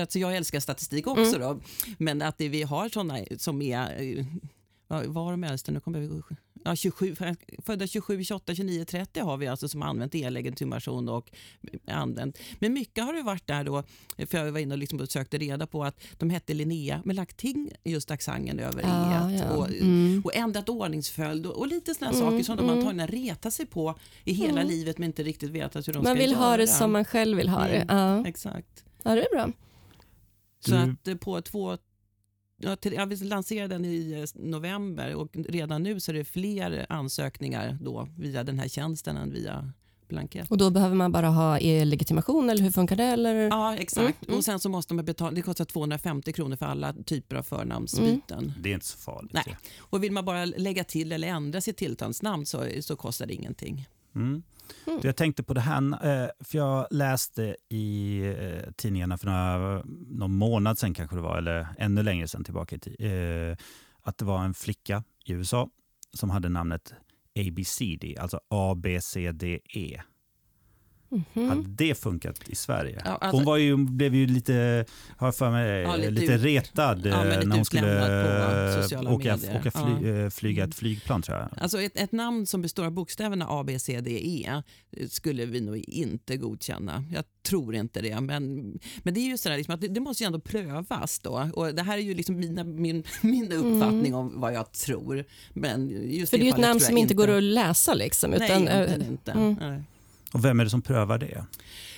Alltså 0.00 0.18
jag 0.18 0.36
älskar 0.36 0.60
statistik 0.60 1.06
också, 1.06 1.36
Mm. 1.36 1.40
då, 1.40 1.60
men 1.98 2.22
att 2.22 2.38
det, 2.38 2.48
vi 2.48 2.62
har 2.62 2.88
såna 2.88 3.18
som 3.38 3.62
är... 3.62 4.02
eh, 4.18 4.26
Vad 5.06 5.24
har 5.24 5.30
de 5.30 5.44
äldsta? 5.44 5.72
Nu 5.72 5.80
kommer 5.80 6.00
vi, 6.00 6.22
ja, 6.64 6.76
27, 6.76 7.16
födda 7.62 7.86
27, 7.86 8.24
28, 8.24 8.54
29, 8.54 8.84
30 8.84 9.20
har 9.20 9.36
vi 9.36 9.46
alltså 9.46 9.68
som 9.68 9.82
har 9.82 9.88
använt 9.88 10.14
e-legitimation 10.14 11.08
och 11.08 11.30
använt. 11.86 12.38
Men 12.58 12.72
mycket 12.72 13.04
har 13.04 13.12
det 13.12 13.22
varit 13.22 13.46
där 13.46 13.64
då, 13.64 13.82
för 14.26 14.38
jag 14.38 14.52
var 14.52 14.60
inne 14.60 14.74
och 14.74 14.78
liksom 14.78 15.06
sökte 15.06 15.38
reda 15.38 15.66
på 15.66 15.84
att 15.84 16.00
de 16.18 16.30
hette 16.30 16.54
Linnea 16.54 17.02
men 17.04 17.16
lagt 17.16 17.36
till 17.36 17.70
just 17.84 18.10
accenten 18.10 18.58
över 18.58 18.82
Ah, 18.86 19.30
e 19.30 19.36
ja. 19.38 19.56
och, 19.56 19.68
Mm. 19.70 20.22
och 20.24 20.34
ändrat 20.34 20.68
ordningsföljd 20.68 21.46
och, 21.46 21.56
och 21.58 21.66
lite 21.66 21.94
sådana 21.94 22.16
Mm, 22.16 22.30
saker 22.30 22.44
som 22.44 22.56
de 22.56 22.64
mm. 22.64 22.78
antagligen 22.78 23.08
retar 23.08 23.50
sig 23.50 23.66
på 23.66 23.94
i 24.24 24.32
hela 24.32 24.60
Mm. 24.60 24.68
livet 24.68 24.98
men 24.98 25.06
inte 25.06 25.22
riktigt 25.22 25.50
vetat 25.50 25.88
hur 25.88 25.92
de 25.92 25.98
Man 25.98 26.06
ska 26.06 26.14
vill 26.22 26.30
göra. 26.30 26.40
ha 26.40 26.56
det 26.56 26.66
som 26.66 26.92
man 26.92 27.04
själv 27.04 27.36
vill 27.36 27.48
ha 27.48 27.64
det. 27.68 27.76
Mm. 27.76 27.96
Ja. 27.98 28.26
Exakt. 28.26 28.84
ja, 29.02 29.14
det 29.14 29.20
är 29.22 29.30
bra. 29.34 29.52
Så 30.60 30.70
Du- 30.70 30.76
att 30.78 31.08
eh, 31.08 31.14
på 31.14 31.40
två 31.42 31.78
Ja, 32.60 32.76
till, 32.76 32.92
ja, 32.92 33.04
vi 33.04 33.16
lanserade 33.16 33.74
den 33.74 33.84
i 33.84 34.12
eh, 34.12 34.42
november 34.42 35.14
och 35.14 35.28
redan 35.32 35.82
nu 35.82 36.00
så 36.00 36.12
är 36.12 36.14
det 36.14 36.24
fler 36.24 36.86
ansökningar 36.88 37.78
då 37.80 38.08
via 38.18 38.44
den 38.44 38.58
här 38.58 38.68
tjänsten 38.68 39.16
än 39.16 39.32
via 39.32 39.72
blankett. 40.08 40.50
Och 40.50 40.58
då 40.58 40.70
behöver 40.70 40.94
man 40.94 41.12
bara 41.12 41.28
ha 41.28 41.58
e-legitimation 41.58 42.50
eller 42.50 42.62
hur 42.62 42.70
funkar 42.70 42.96
det? 42.96 43.04
Eller? 43.04 43.34
Ja, 43.34 43.76
exakt. 43.76 44.22
Mm, 44.22 44.28
mm. 44.28 44.38
Och 44.38 44.44
sen 44.44 44.60
så 44.60 44.68
måste 44.68 44.94
man 44.94 45.04
betala, 45.04 45.30
det 45.30 45.42
kostar 45.42 45.64
250 45.64 46.32
kronor 46.32 46.56
för 46.56 46.66
alla 46.66 46.92
typer 46.92 47.36
av 47.36 47.42
förnamnsbyten. 47.42 48.52
Det 48.60 48.70
är 48.70 48.74
inte 48.74 48.86
så 48.86 48.98
farligt. 48.98 49.32
Nej. 49.32 49.56
Och 49.78 50.02
vill 50.04 50.12
man 50.12 50.24
bara 50.24 50.44
lägga 50.44 50.84
till 50.84 51.12
eller 51.12 51.28
ändra 51.28 51.60
sitt 51.60 51.76
tilltalsnamn 51.76 52.46
så, 52.46 52.66
så 52.80 52.96
kostar 52.96 53.26
det 53.26 53.34
ingenting. 53.34 53.88
Mm. 54.18 54.42
Mm. 54.86 55.00
Jag 55.02 55.16
tänkte 55.16 55.42
på 55.42 55.54
det 55.54 55.60
här, 55.60 55.82
eh, 55.82 56.28
för 56.40 56.58
jag 56.58 56.86
läste 56.90 57.56
i 57.68 58.20
eh, 58.38 58.72
tidningarna 58.76 59.18
för 59.18 59.26
några, 59.26 59.82
någon 60.10 60.34
månad 60.34 60.78
sedan 60.78 60.94
kanske 60.94 61.16
det 61.16 61.22
var, 61.22 61.38
eller 61.38 61.66
ännu 61.78 62.02
längre 62.02 62.28
sedan 62.28 62.44
tillbaka 62.44 62.76
i 62.76 62.78
tid, 62.78 62.96
eh, 62.98 63.56
att 64.02 64.18
det 64.18 64.24
var 64.24 64.44
en 64.44 64.54
flicka 64.54 65.04
i 65.24 65.32
USA 65.32 65.68
som 66.12 66.30
hade 66.30 66.48
namnet 66.48 66.94
ABCD, 67.36 68.18
alltså 68.18 68.40
ABCDE. 68.48 70.02
Mhm. 71.10 71.48
Hade 71.48 71.62
det 71.68 71.94
funkat 71.94 72.48
i 72.48 72.54
Sverige? 72.54 73.02
Ja, 73.04 73.10
alltså- 73.10 73.36
Hon 73.36 73.44
var 73.44 73.56
ju, 73.56 73.76
blev 73.76 74.14
ju 74.14 74.26
lite, 74.26 74.84
har 75.16 75.32
för 75.32 75.50
mig, 75.50 75.82
Ja, 75.82 75.96
lite, 75.96 76.10
lite 76.10 76.32
ut- 76.32 76.42
retad 76.42 77.00
Ja, 77.06 77.24
men 77.24 77.32
eh, 77.32 77.36
lite 77.36 77.48
när 77.48 77.56
hon 77.56 77.64
skulle 77.64 78.74
eh, 78.76 78.82
sociala 78.82 79.10
åka, 79.10 79.36
medier. 79.36 79.60
åka 79.60 79.70
fly, 79.70 80.08
Ja. 80.08 80.16
eh, 80.24 80.30
flyga 80.30 80.64
ett 80.64 80.74
flygplan 80.74 81.22
tror 81.22 81.38
jag. 81.38 81.48
Alltså 81.62 81.80
ett, 81.80 81.96
ett 82.00 82.12
namn 82.12 82.46
som 82.46 82.62
består 82.62 82.84
av 82.84 82.90
bokstäverna 82.92 83.46
A, 83.48 83.64
B, 83.66 83.78
C, 83.78 84.00
D, 84.00 84.10
E 84.24 84.62
skulle 85.10 85.46
vi 85.46 85.60
nog 85.60 85.76
inte 85.78 86.36
godkänna. 86.36 87.04
Jag 87.14 87.24
tror 87.42 87.74
inte 87.74 88.00
det. 88.00 88.20
Men, 88.20 88.72
men 89.02 89.14
det 89.14 89.20
är 89.20 89.24
ju 89.30 89.38
sådär 89.38 89.56
liksom 89.56 89.74
att 89.74 89.80
det, 89.80 89.88
det 89.88 90.00
måste 90.00 90.22
ju 90.22 90.26
ändå 90.26 90.40
prövas 90.40 91.18
då. 91.18 91.50
Och 91.54 91.74
det 91.74 91.82
här 91.82 91.98
är 91.98 92.02
ju 92.02 92.14
liksom 92.14 92.36
mina, 92.36 92.64
min, 92.64 93.02
min 93.22 93.52
uppfattning 93.52 94.14
om 94.14 94.40
vad 94.40 94.52
jag 94.54 94.72
tror. 94.72 95.24
Men 95.54 95.88
just 95.88 96.08
Mm. 96.18 96.26
För 96.26 96.36
det 96.38 96.42
är 96.42 96.44
ju 96.44 96.50
ett 96.50 96.58
namn 96.68 96.80
som 96.80 96.98
inte 96.98 97.14
går 97.14 97.28
att 97.28 97.42
läsa. 97.42 97.94
Liksom, 97.94 98.30
Nej, 98.30 98.44
utan, 98.44 98.68
egentligen 98.68 99.02
inte. 99.12 99.32
mm. 99.32 99.56
Nej. 99.60 99.82
Och 100.32 100.44
vem 100.44 100.60
är 100.60 100.64
det 100.64 100.70
som 100.70 100.82
prövar 100.82 101.18
det? 101.18 101.44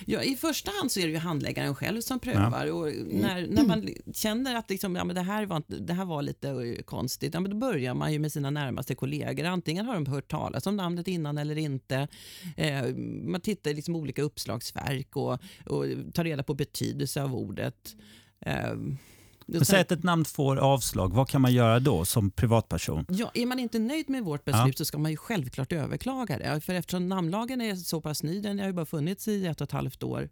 Ja, 0.05 0.21
I 0.21 0.35
första 0.35 0.71
hand 0.71 0.91
så 0.91 0.99
är 0.99 1.03
det 1.03 1.11
ju 1.11 1.17
handläggaren 1.17 1.75
själv 1.75 2.01
som 2.01 2.19
prövar. 2.19 2.71
Och 2.71 2.93
när, 3.07 3.47
när 3.47 3.63
man 3.63 3.89
känner 4.13 4.55
att 4.55 4.69
liksom, 4.69 4.95
ja, 4.95 5.03
men 5.03 5.15
det, 5.15 5.21
här 5.21 5.45
var, 5.45 5.63
det 5.67 5.93
här 5.93 6.05
var 6.05 6.21
lite 6.21 6.49
eh, 6.49 6.83
konstigt, 6.83 7.33
ja, 7.33 7.39
men 7.39 7.51
då 7.51 7.57
börjar 7.57 7.93
man 7.93 8.13
ju 8.13 8.19
med 8.19 8.31
sina 8.31 8.49
närmaste 8.49 8.95
kollegor. 8.95 9.45
Antingen 9.45 9.85
har 9.85 9.93
de 9.93 10.05
hört 10.05 10.31
talas 10.31 10.67
om 10.67 10.75
namnet 10.75 11.07
innan 11.07 11.37
eller 11.37 11.57
inte. 11.57 12.07
Eh, 12.57 12.95
man 13.23 13.41
tittar 13.41 13.71
i 13.71 13.73
liksom 13.73 13.95
olika 13.95 14.21
uppslagsverk 14.21 15.15
och, 15.15 15.33
och 15.65 15.85
tar 16.13 16.23
reda 16.23 16.43
på 16.43 16.53
betydelse 16.53 17.23
av 17.23 17.35
ordet. 17.35 17.95
Eh, 18.45 18.75
Men 19.57 19.65
säg 19.65 19.81
att 19.81 19.91
ett 19.91 20.03
namn 20.03 20.25
får 20.25 20.57
avslag, 20.57 21.13
vad 21.13 21.29
kan 21.29 21.41
man 21.41 21.53
göra 21.53 21.79
då 21.79 22.05
som 22.05 22.31
privatperson? 22.31 23.05
Ja, 23.09 23.31
är 23.33 23.45
man 23.45 23.59
inte 23.59 23.79
nöjd 23.79 24.09
med 24.09 24.23
vårt 24.23 24.45
beslut 24.45 24.77
så 24.77 24.85
ska 24.85 24.97
man 24.97 25.11
ju 25.11 25.17
självklart 25.17 25.71
överklaga 25.73 26.37
det. 26.37 26.61
För 26.61 26.73
eftersom 26.73 27.09
namnlagen 27.09 27.61
är 27.61 27.75
så 27.75 28.01
pass 28.01 28.23
ny, 28.23 28.41
den 28.41 28.59
har 28.59 28.67
ju 28.67 28.73
bara 28.73 28.85
funnits 28.85 29.27
i 29.27 29.47
ett 29.47 29.61
och 29.61 29.65
ett 29.65 29.71
halvt 29.71 30.03
år, 30.03 30.29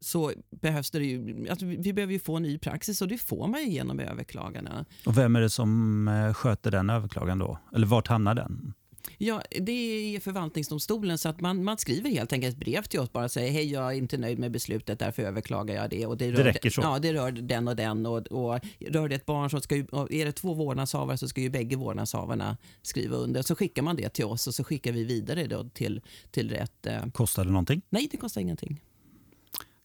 så 0.00 0.32
behövs 0.50 0.90
det 0.90 1.04
ju, 1.04 1.48
alltså 1.50 1.66
vi 1.66 1.92
behöver 1.92 2.12
ju 2.12 2.18
få 2.18 2.36
en 2.36 2.42
ny 2.42 2.58
praxis 2.58 3.02
och 3.02 3.08
det 3.08 3.18
får 3.18 3.48
man 3.48 3.60
ju 3.60 3.68
genom 3.68 4.00
överklagarna. 4.00 4.84
Och 5.06 5.18
vem 5.18 5.36
är 5.36 5.40
det 5.40 5.50
som 5.50 6.08
eh, 6.08 6.34
sköter 6.34 6.70
den 6.70 6.90
överklagan 6.90 7.38
då? 7.38 7.58
Eller 7.74 7.86
vart 7.86 8.08
hamnar 8.08 8.34
den? 8.34 8.74
Ja, 9.18 9.42
det 9.60 9.72
är 10.16 10.20
förvaltningsdomstolen 10.20 11.18
så 11.18 11.28
att 11.28 11.40
man, 11.40 11.64
man 11.64 11.78
skriver 11.78 12.10
helt 12.10 12.32
enkelt 12.32 12.54
ett 12.54 12.60
brev 12.60 12.82
till 12.82 13.00
oss 13.00 13.12
bara 13.12 13.28
säger 13.28 13.52
hej 13.52 13.72
jag 13.72 13.92
är 13.92 13.96
inte 13.96 14.18
nöjd 14.18 14.38
med 14.38 14.50
beslutet 14.50 14.98
därför 14.98 15.22
överklagar 15.22 15.74
jag 15.74 15.90
det. 15.90 16.06
Och 16.06 16.16
det, 16.16 16.32
rör, 16.32 16.44
räcker 16.44 16.70
så? 16.70 16.80
Ja, 16.80 16.98
det 16.98 17.12
rör 17.12 17.32
den 17.32 17.68
och 17.68 17.76
den 17.76 18.06
och, 18.06 18.26
och 18.26 18.60
rör 18.80 19.08
det 19.08 19.14
ett 19.14 19.26
barn 19.26 19.50
så 19.50 19.60
ska 19.60 19.76
ju, 19.76 19.86
är 20.10 20.24
det 20.24 20.32
två 20.32 20.54
vårdnadshavare 20.54 21.18
så 21.18 21.28
ska 21.28 21.40
ju 21.40 21.50
bägge 21.50 21.76
vårdnadshavarna 21.76 22.56
skriva 22.82 23.16
under. 23.16 23.42
Så 23.42 23.54
skickar 23.56 23.82
man 23.82 23.96
det 23.96 24.08
till 24.08 24.24
oss 24.24 24.46
och 24.46 24.54
så 24.54 24.64
skickar 24.64 24.92
vi 24.92 25.04
vidare 25.04 25.46
då 25.46 25.68
till, 25.68 26.00
till 26.30 26.50
rätt. 26.50 26.86
Eh, 26.86 27.06
Kostar 27.06 27.44
det 27.44 27.50
någonting? 27.50 27.82
nej, 27.88 28.08
det 28.10 28.16
kostar 28.16 28.40
ingenting. 28.40 28.80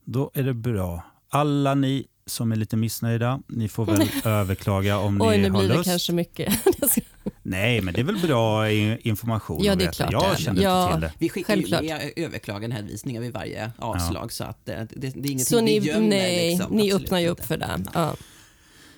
Då 0.03 0.31
är 0.33 0.43
det 0.43 0.53
bra. 0.53 1.03
Alla 1.29 1.75
ni 1.75 2.07
som 2.27 2.51
är 2.51 2.55
lite 2.55 2.75
missnöjda, 2.77 3.39
ni 3.47 3.69
får 3.69 3.85
väl 3.85 4.09
överklaga 4.25 4.97
om 4.97 5.21
Oj, 5.21 5.37
ni 5.37 5.43
nu 5.43 5.49
har 5.51 5.59
blir 5.59 5.69
det 5.69 5.75
lust. 5.75 5.89
kanske 5.89 6.13
mycket. 6.13 6.53
Nej, 7.43 7.81
men 7.81 7.93
det 7.93 7.99
är 7.99 8.03
väl 8.03 8.19
bra 8.19 8.69
information 8.71 9.63
Ja, 9.63 9.73
att 9.73 9.79
det 9.79 9.85
är 9.85 9.91
klart 9.91 10.11
Jag 10.11 10.31
det 10.37 10.41
kände 10.41 10.61
Ja. 10.61 10.83
inte 10.83 10.93
till 10.93 11.01
det. 11.01 11.13
Vi 11.19 11.29
skickar 11.29 11.55
ju 11.55 11.61
Självklart. 11.61 11.83
med 11.83 12.13
överklaganhänvisningar 12.15 13.21
vid 13.21 13.33
varje 13.33 13.71
avslag 13.77 14.31
så 14.31 14.43
att 14.43 14.69
eh, 14.69 14.75
det, 14.75 14.87
det 14.95 15.07
är 15.07 15.11
ingenting 15.15 15.39
Så 15.39 15.55
vi 15.57 15.61
ni, 15.61 15.77
gömmer. 15.77 16.07
nej, 16.07 16.49
liksom. 16.55 16.75
ni 16.75 16.93
öppnar 16.93 17.19
ju 17.19 17.27
upp 17.27 17.45
för 17.45 17.57
det. 17.57 17.83
Ja. 17.93 18.15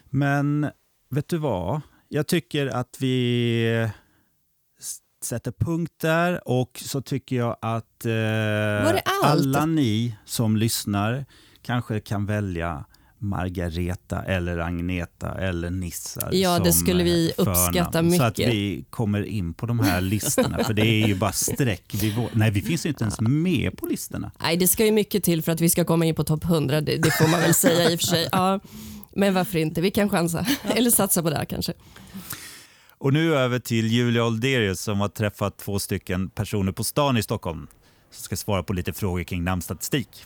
Men 0.10 0.70
vet 1.10 1.28
du 1.28 1.38
vad? 1.38 1.82
jag 2.12 2.28
tycker 2.28 2.68
att 2.68 2.98
vi 3.00 3.89
sätter 5.24 5.52
punkt 5.52 5.94
där 6.02 6.48
och 6.48 6.82
så 6.86 7.02
tycker 7.02 7.36
jag 7.36 7.58
att 7.62 8.06
eh, 8.06 8.12
det 8.12 9.02
alla 9.24 9.65
ni 9.65 10.15
som 10.26 10.58
lyssnar 10.58 11.26
kanske 11.62 12.00
kan 12.00 12.26
välja 12.26 12.86
Margareta 13.19 14.23
eller 14.23 14.58
Agneta 14.58 15.32
eller 15.41 15.69
Nissar 15.69 16.29
Ja, 16.32 16.60
det 16.60 16.71
som, 16.73 16.82
skulle 16.82 17.03
vi 17.03 17.32
uppskatta 17.38 17.91
förnamn, 17.91 18.12
Så 18.17 18.23
att 18.23 18.38
mycket. 18.38 18.53
vi 18.53 18.86
kommer 18.89 19.23
in 19.23 19.53
på 19.53 19.65
de 19.65 19.79
här 19.79 20.01
listorna, 20.01 20.63
för 20.63 20.73
det 20.73 20.86
är 20.88 21.08
ju 21.08 21.15
bara 21.15 21.32
streck. 21.32 21.84
Vi, 22.01 22.27
nej, 22.34 22.51
vi 22.51 22.62
finns 22.62 22.86
ju 22.86 22.89
inte 22.89 23.03
ens 23.03 23.21
med 23.21 23.77
på 23.77 23.86
listorna. 23.86 24.32
Nej, 24.41 24.58
det 24.58 24.67
ska 24.67 24.86
ju 24.86 24.91
mycket 24.91 25.23
till 25.23 25.43
för 25.43 25.51
att 25.51 25.62
vi 25.62 25.69
ska 25.69 25.86
komma 25.86 26.05
in 26.05 26.15
på 26.15 26.23
topp 26.23 26.43
100. 26.43 26.82
Det, 26.82 26.97
det 26.97 27.12
får 27.12 27.27
man 27.27 27.39
väl 27.39 27.53
säga 27.53 27.91
i 27.91 27.95
och 27.95 27.99
för 27.99 28.08
sig. 28.08 28.29
Ja, 28.32 28.60
men 29.13 29.34
varför 29.34 29.60
inte? 29.60 29.82
Vi 29.82 29.91
kan 29.91 30.10
chansa. 30.10 30.45
Eller 30.75 30.89
satsa 30.91 31.23
på 31.23 31.29
det 31.29 31.36
här 31.38 31.45
kanske. 31.45 31.73
Och 32.97 33.13
nu 33.13 33.36
över 33.36 33.60
till 33.60 33.88
Julia 33.88 34.25
Olderius 34.25 34.82
som 34.82 34.99
har 34.99 35.08
träffat 35.08 35.58
två 35.58 35.79
stycken 35.79 36.29
personer 36.29 36.71
på 36.71 36.84
stan 36.84 37.17
i 37.17 37.23
Stockholm 37.23 37.67
som 38.12 38.23
ska 38.23 38.36
svara 38.36 38.63
på 38.63 38.73
lite 38.73 38.93
frågor 38.93 39.23
kring 39.23 39.43
namnstatistik. 39.43 40.25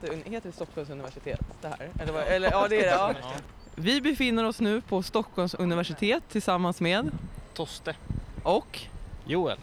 Det 0.00 0.30
heter 0.30 0.50
Stockholms 0.52 0.90
universitet 0.90 1.40
det 1.60 1.68
här? 1.68 1.88
Eller, 1.98 2.12
vad- 2.12 2.22
eller 2.22 2.50
ja, 2.50 2.68
det 2.68 2.76
är 2.84 3.08
det. 3.14 3.18
Ja. 3.22 3.32
Vi 3.74 4.00
befinner 4.00 4.44
oss 4.44 4.60
nu 4.60 4.80
på 4.80 5.02
Stockholms 5.02 5.54
universitet 5.54 6.22
tillsammans 6.28 6.80
med 6.80 7.10
Toste. 7.54 7.96
och 8.42 8.80
Joel. 9.26 9.58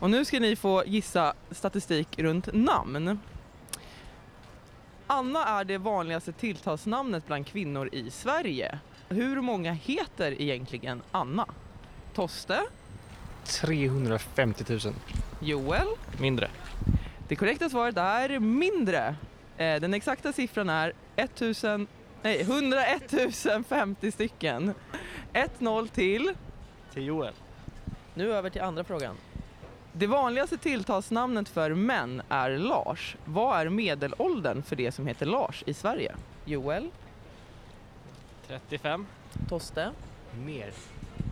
och 0.00 0.10
nu 0.10 0.24
ska 0.24 0.40
ni 0.40 0.56
få 0.56 0.82
gissa 0.86 1.34
statistik 1.50 2.18
runt 2.18 2.48
namn. 2.52 3.18
Anna 5.06 5.46
är 5.60 5.64
det 5.64 5.78
vanligaste 5.78 6.32
tilltalsnamnet 6.32 7.26
bland 7.26 7.46
kvinnor 7.46 7.88
i 7.92 8.10
Sverige. 8.10 8.78
Hur 9.08 9.40
många 9.40 9.72
heter 9.72 10.40
egentligen 10.42 11.02
Anna? 11.10 11.46
Toste, 12.14 12.60
350 13.44 14.64
000. 14.68 14.80
Joel. 15.40 15.86
Mindre. 16.20 16.48
Det 17.28 17.36
korrekta 17.36 17.68
svaret 17.70 17.96
är 17.96 18.38
mindre. 18.38 19.16
Eh, 19.58 19.80
Den 19.80 19.94
exakta 19.94 20.32
siffran 20.32 20.68
är 20.70 20.92
1000, 21.16 21.86
nej, 22.22 22.40
101 22.40 23.14
050 23.68 24.10
stycken. 24.12 24.74
1-0 25.32 25.88
till. 25.88 26.32
Till 26.92 27.06
Joel. 27.06 27.32
Nu 28.14 28.32
över 28.32 28.50
till 28.50 28.62
andra 28.62 28.84
frågan. 28.84 29.16
Det 29.92 30.06
vanligaste 30.06 30.56
tilltalsnamnet 30.58 31.48
för 31.48 31.74
män 31.74 32.22
är 32.28 32.50
Lars. 32.58 33.16
Vad 33.24 33.60
är 33.60 33.68
medelåldern 33.68 34.62
för 34.62 34.76
det 34.76 34.92
som 34.92 35.06
heter 35.06 35.26
Lars 35.26 35.62
i 35.66 35.74
Sverige? 35.74 36.14
Joel, 36.44 36.90
35. 38.48 39.06
Toste. 39.48 39.90
Mer. 40.44 40.72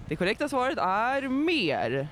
Det 0.09 0.17
korrekta 0.17 0.49
svaret 0.49 0.79
är 0.79 1.29
mer. 1.29 2.09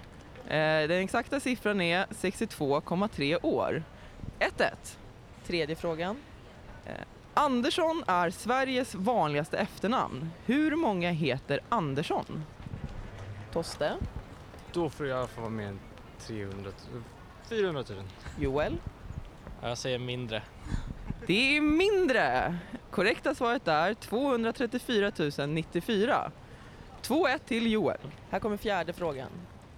Eh, 0.46 0.88
Den 0.88 0.90
exakta 0.92 1.40
siffran 1.40 1.80
är 1.80 2.06
62,3 2.10 3.38
år. 3.42 3.82
1-1. 4.38 4.96
Tredje 5.46 5.76
frågan. 5.76 6.16
Eh, 6.86 6.92
Andersson 7.34 8.04
är 8.06 8.30
Sveriges 8.30 8.94
vanligaste 8.94 9.58
efternamn. 9.58 10.30
Hur 10.44 10.76
många 10.76 11.10
heter 11.10 11.60
Andersson? 11.68 12.44
Toste, 13.52 13.96
Då 14.72 14.90
får 14.90 15.06
jag 15.06 15.30
få 15.30 15.40
vara 15.40 15.50
med 15.50 15.68
än 15.68 15.80
300 16.18 16.70
000. 16.92 17.02
400 17.48 17.84
000. 17.88 17.98
Joel. 18.40 18.76
Ja, 19.62 19.68
Jag 19.68 19.78
säger 19.78 19.98
mindre. 19.98 20.42
Det 21.26 21.56
är 21.56 21.60
mindre. 21.60 22.56
Korrekta 22.90 23.34
svaret 23.34 23.68
är 23.68 23.94
234 23.94 25.12
094. 25.46 26.30
2-1 27.02 27.38
till 27.46 27.72
Joel. 27.72 27.98
Här 28.30 28.38
kommer 28.38 28.56
fjärde 28.56 28.92
frågan. 28.92 29.28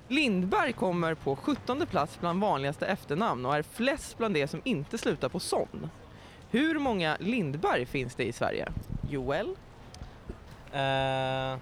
Lindberg 0.08 0.72
kommer 0.72 1.14
på 1.14 1.36
17 1.36 1.86
plats 1.86 2.20
bland 2.20 2.40
vanligaste 2.40 2.86
efternamn 2.86 3.46
och 3.46 3.56
är 3.56 3.62
flest 3.62 4.18
bland 4.18 4.34
de 4.34 4.46
som 4.46 4.60
inte 4.64 4.98
slutar 4.98 5.28
på 5.28 5.40
son. 5.40 5.90
Hur 6.50 6.78
många 6.78 7.16
Lindberg 7.20 7.86
finns 7.86 8.14
det 8.14 8.24
i 8.24 8.32
Sverige? 8.32 8.68
Joel, 9.10 9.56
Eh, 10.74 11.58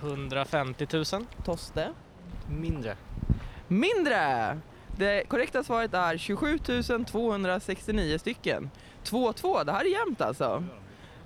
150 0.00 0.86
000. 0.92 1.04
Toste. 1.44 1.92
Mindre. 2.48 2.96
Mindre! 3.68 4.58
Det 4.96 5.24
korrekta 5.28 5.64
svaret 5.64 5.94
är 5.94 6.16
27 6.16 6.58
269 7.06 8.18
stycken. 8.18 8.70
2-2, 9.04 9.64
det 9.64 9.72
här 9.72 9.80
är 9.80 9.98
jämnt 9.98 10.20
alltså. 10.20 10.64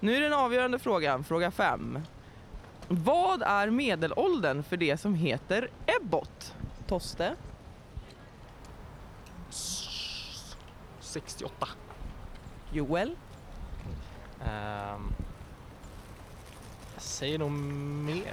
Nu 0.01 0.17
är 0.17 0.21
den 0.21 0.33
avgörande 0.33 0.79
frågan, 0.79 1.25
fråga 1.25 1.51
5. 1.51 1.99
Vad 2.92 3.42
är 3.42 3.70
medelåldern 3.70 4.62
för 4.62 4.76
det 4.76 4.96
som 4.96 5.14
heter 5.14 5.70
Ebbot? 5.87 6.55
Toste, 6.87 7.37
68. 11.00 11.68
Joel, 12.72 13.16
Ehm, 14.44 15.12
jag 16.94 17.03
säger 17.03 17.38
nog 17.38 17.50
mer. 17.50 18.33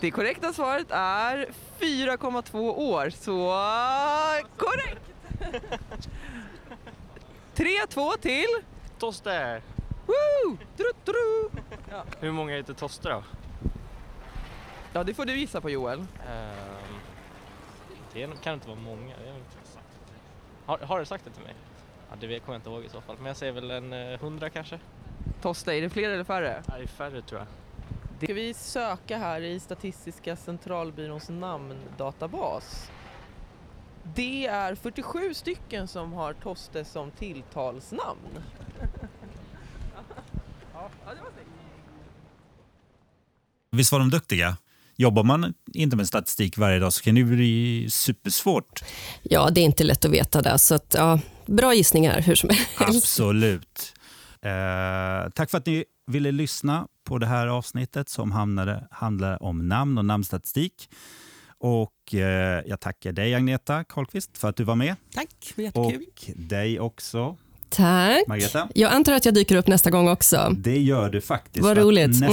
Det 0.00 0.10
korrekta 0.10 0.52
svaret 0.52 0.86
är 0.90 1.48
4,2 1.80 2.58
år, 2.76 3.10
så 3.10 3.52
korrekt! 4.56 5.02
3-2 7.54 8.18
till... 8.20 8.46
Toste! 8.98 9.62
Woo! 10.06 10.58
Tru, 10.76 11.50
tru. 11.88 11.98
Hur 12.20 12.32
många 12.32 12.56
heter 12.56 12.74
Toste 12.74 13.08
då? 13.08 13.22
Ja, 14.92 15.04
det 15.04 15.14
får 15.14 15.24
du 15.24 15.36
gissa 15.38 15.60
på 15.60 15.70
Joel. 15.70 15.98
Ehm, 15.98 16.06
det 18.12 18.22
är- 18.22 18.28
kan 18.42 18.54
inte 18.54 18.68
vara 18.68 18.78
många. 18.80 19.14
Det 19.22 19.28
är 19.28 19.32
väl 19.32 19.40
inte 19.42 19.68
sagt. 19.70 19.84
Har, 20.66 20.78
har 20.78 20.98
du 20.98 21.04
sagt 21.04 21.24
det 21.24 21.30
till 21.30 21.42
mig? 21.42 21.54
Ja, 22.10 22.16
det 22.20 22.40
kommer 22.40 22.54
jag 22.54 22.58
inte 22.58 22.70
ihåg 22.70 22.84
i 22.84 22.88
så 22.88 23.00
fall. 23.00 23.16
Men 23.16 23.26
jag 23.26 23.36
säger 23.36 23.52
väl 23.52 23.70
en 23.70 23.92
eh, 23.92 24.20
hundra 24.20 24.50
kanske? 24.50 24.78
Tosta, 25.42 25.74
är 25.74 25.80
det 25.82 25.90
fler 25.90 26.10
eller 26.10 26.24
färre? 26.24 26.62
Nej, 26.68 26.86
färre 26.86 27.22
tror 27.22 27.40
jag. 27.40 27.48
Ska 28.24 28.34
vi 28.34 28.54
söka 28.54 29.18
här 29.18 29.40
i 29.40 29.60
Statistiska 29.60 30.36
centralbyråns 30.36 31.28
namndatabas? 31.28 32.90
Det 34.02 34.46
är 34.46 34.74
47 34.74 35.34
stycken 35.34 35.88
som 35.88 36.12
har 36.12 36.32
Toste 36.32 36.84
som 36.84 37.10
tilltalsnamn. 37.10 38.38
Visst 43.70 43.92
var 43.92 43.98
de 43.98 44.10
duktiga? 44.10 44.56
Jobbar 44.96 45.22
man 45.22 45.54
inte 45.74 45.96
med 45.96 46.08
statistik 46.08 46.58
varje 46.58 46.78
dag 46.78 46.92
så 46.92 47.02
kan 47.02 47.14
det 47.14 47.24
bli 47.24 47.86
supersvårt. 47.90 48.84
Ja, 49.22 49.50
det 49.50 49.60
är 49.60 49.64
inte 49.64 49.84
lätt 49.84 50.04
att 50.04 50.10
veta 50.10 50.42
det. 50.42 50.58
Så 50.58 50.74
att, 50.74 50.94
ja, 50.98 51.20
bra 51.46 51.74
gissningar 51.74 52.20
hur 52.20 52.34
som 52.34 52.50
helst. 52.50 52.70
Absolut. 52.76 53.94
Eh, 54.42 55.30
tack 55.34 55.50
för 55.50 55.58
att 55.58 55.66
ni 55.66 55.84
ville 56.06 56.32
lyssna 56.32 56.86
på 57.04 57.18
det 57.18 57.26
här 57.26 57.46
avsnittet 57.46 58.08
som 58.08 58.32
hamnade, 58.32 58.88
handlar 58.90 59.42
om 59.42 59.68
namn 59.68 59.98
och 59.98 60.04
namnstatistik. 60.04 60.88
Och 61.58 62.14
eh, 62.14 62.62
jag 62.66 62.80
tackar 62.80 63.12
dig 63.12 63.34
Agneta 63.34 63.84
Karlqvist 63.84 64.38
för 64.38 64.48
att 64.48 64.56
du 64.56 64.64
var 64.64 64.74
med. 64.74 64.96
Tack, 65.14 65.28
det 65.56 65.56
var 65.56 65.64
jättekul. 65.64 66.06
Och 66.06 66.30
dig 66.36 66.80
också, 66.80 67.36
Tack. 67.68 68.26
Margareta. 68.26 68.68
Jag 68.74 68.92
antar 68.92 69.12
att 69.12 69.24
jag 69.24 69.34
dyker 69.34 69.56
upp 69.56 69.66
nästa 69.66 69.90
gång 69.90 70.08
också. 70.08 70.54
Det 70.56 70.78
gör 70.78 71.10
du 71.10 71.20
faktiskt. 71.20 71.64
Vad 71.64 71.76
för 71.76 71.80
att 71.80 71.86
roligt. 71.86 72.22
Mm. 72.22 72.32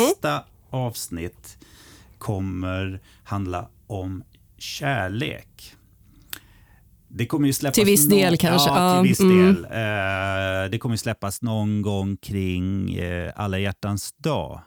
Avsnitt 0.75 1.57
kommer 2.17 3.01
handla 3.23 3.69
om 3.87 4.23
kärlek. 4.57 5.75
Det 7.07 7.25
kommer 7.25 7.47
ju 7.47 7.53
släppas 7.53 7.75
Till 7.75 7.85
viss 7.85 8.07
del 8.07 8.31
någon- 8.31 8.37
kanske, 8.37 8.69
Ja, 8.69 9.01
till 9.01 9.09
viss 9.09 9.19
mm. 9.19 9.37
del. 9.45 9.63
Eh, 9.65 10.69
det 10.71 10.77
kommer 10.79 10.95
släppas 10.95 11.41
någon 11.41 11.81
gång 11.81 12.17
kring 12.17 12.95
eh, 12.95 13.31
alla 13.35 13.59
hjärtans 13.59 14.13
dag. 14.17 14.61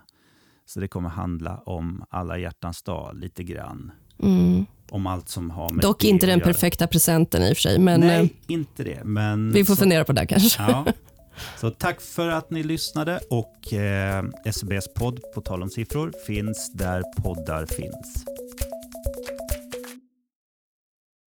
Så 0.66 0.80
det 0.80 0.88
kommer 0.88 1.08
handla 1.08 1.56
om 1.66 2.04
alla 2.10 2.38
hjärtans 2.38 2.82
dag 2.82 3.16
lite 3.16 3.42
grann. 3.44 3.92
Mm. 4.22 4.66
Om 4.90 5.06
allt 5.06 5.28
som 5.28 5.50
har 5.50 5.70
med 5.70 5.82
Dock 5.82 6.04
inte 6.04 6.26
den 6.26 6.40
perfekta 6.40 6.86
presenten 6.86 7.42
i 7.42 7.52
och 7.52 7.56
för 7.56 7.62
sig. 7.62 7.78
Men 7.78 8.02
eh, 8.02 8.08
Nej, 8.08 8.34
inte 8.46 8.84
det. 8.84 9.04
Men 9.04 9.52
vi 9.52 9.64
får 9.64 9.74
så- 9.74 9.80
fundera 9.80 10.04
på 10.04 10.12
det 10.12 10.26
kanske. 10.26 10.62
Ja. 10.62 10.86
Så 11.56 11.70
tack 11.70 12.00
för 12.00 12.28
att 12.28 12.50
ni 12.50 12.62
lyssnade 12.62 13.20
och 13.30 13.72
eh, 13.72 14.24
SBs 14.44 14.88
podd 14.94 15.20
På 15.34 15.40
tal 15.40 15.62
om 15.62 15.70
siffror 15.70 16.12
finns 16.26 16.72
där 16.72 17.02
poddar 17.22 17.66
finns. 17.66 18.24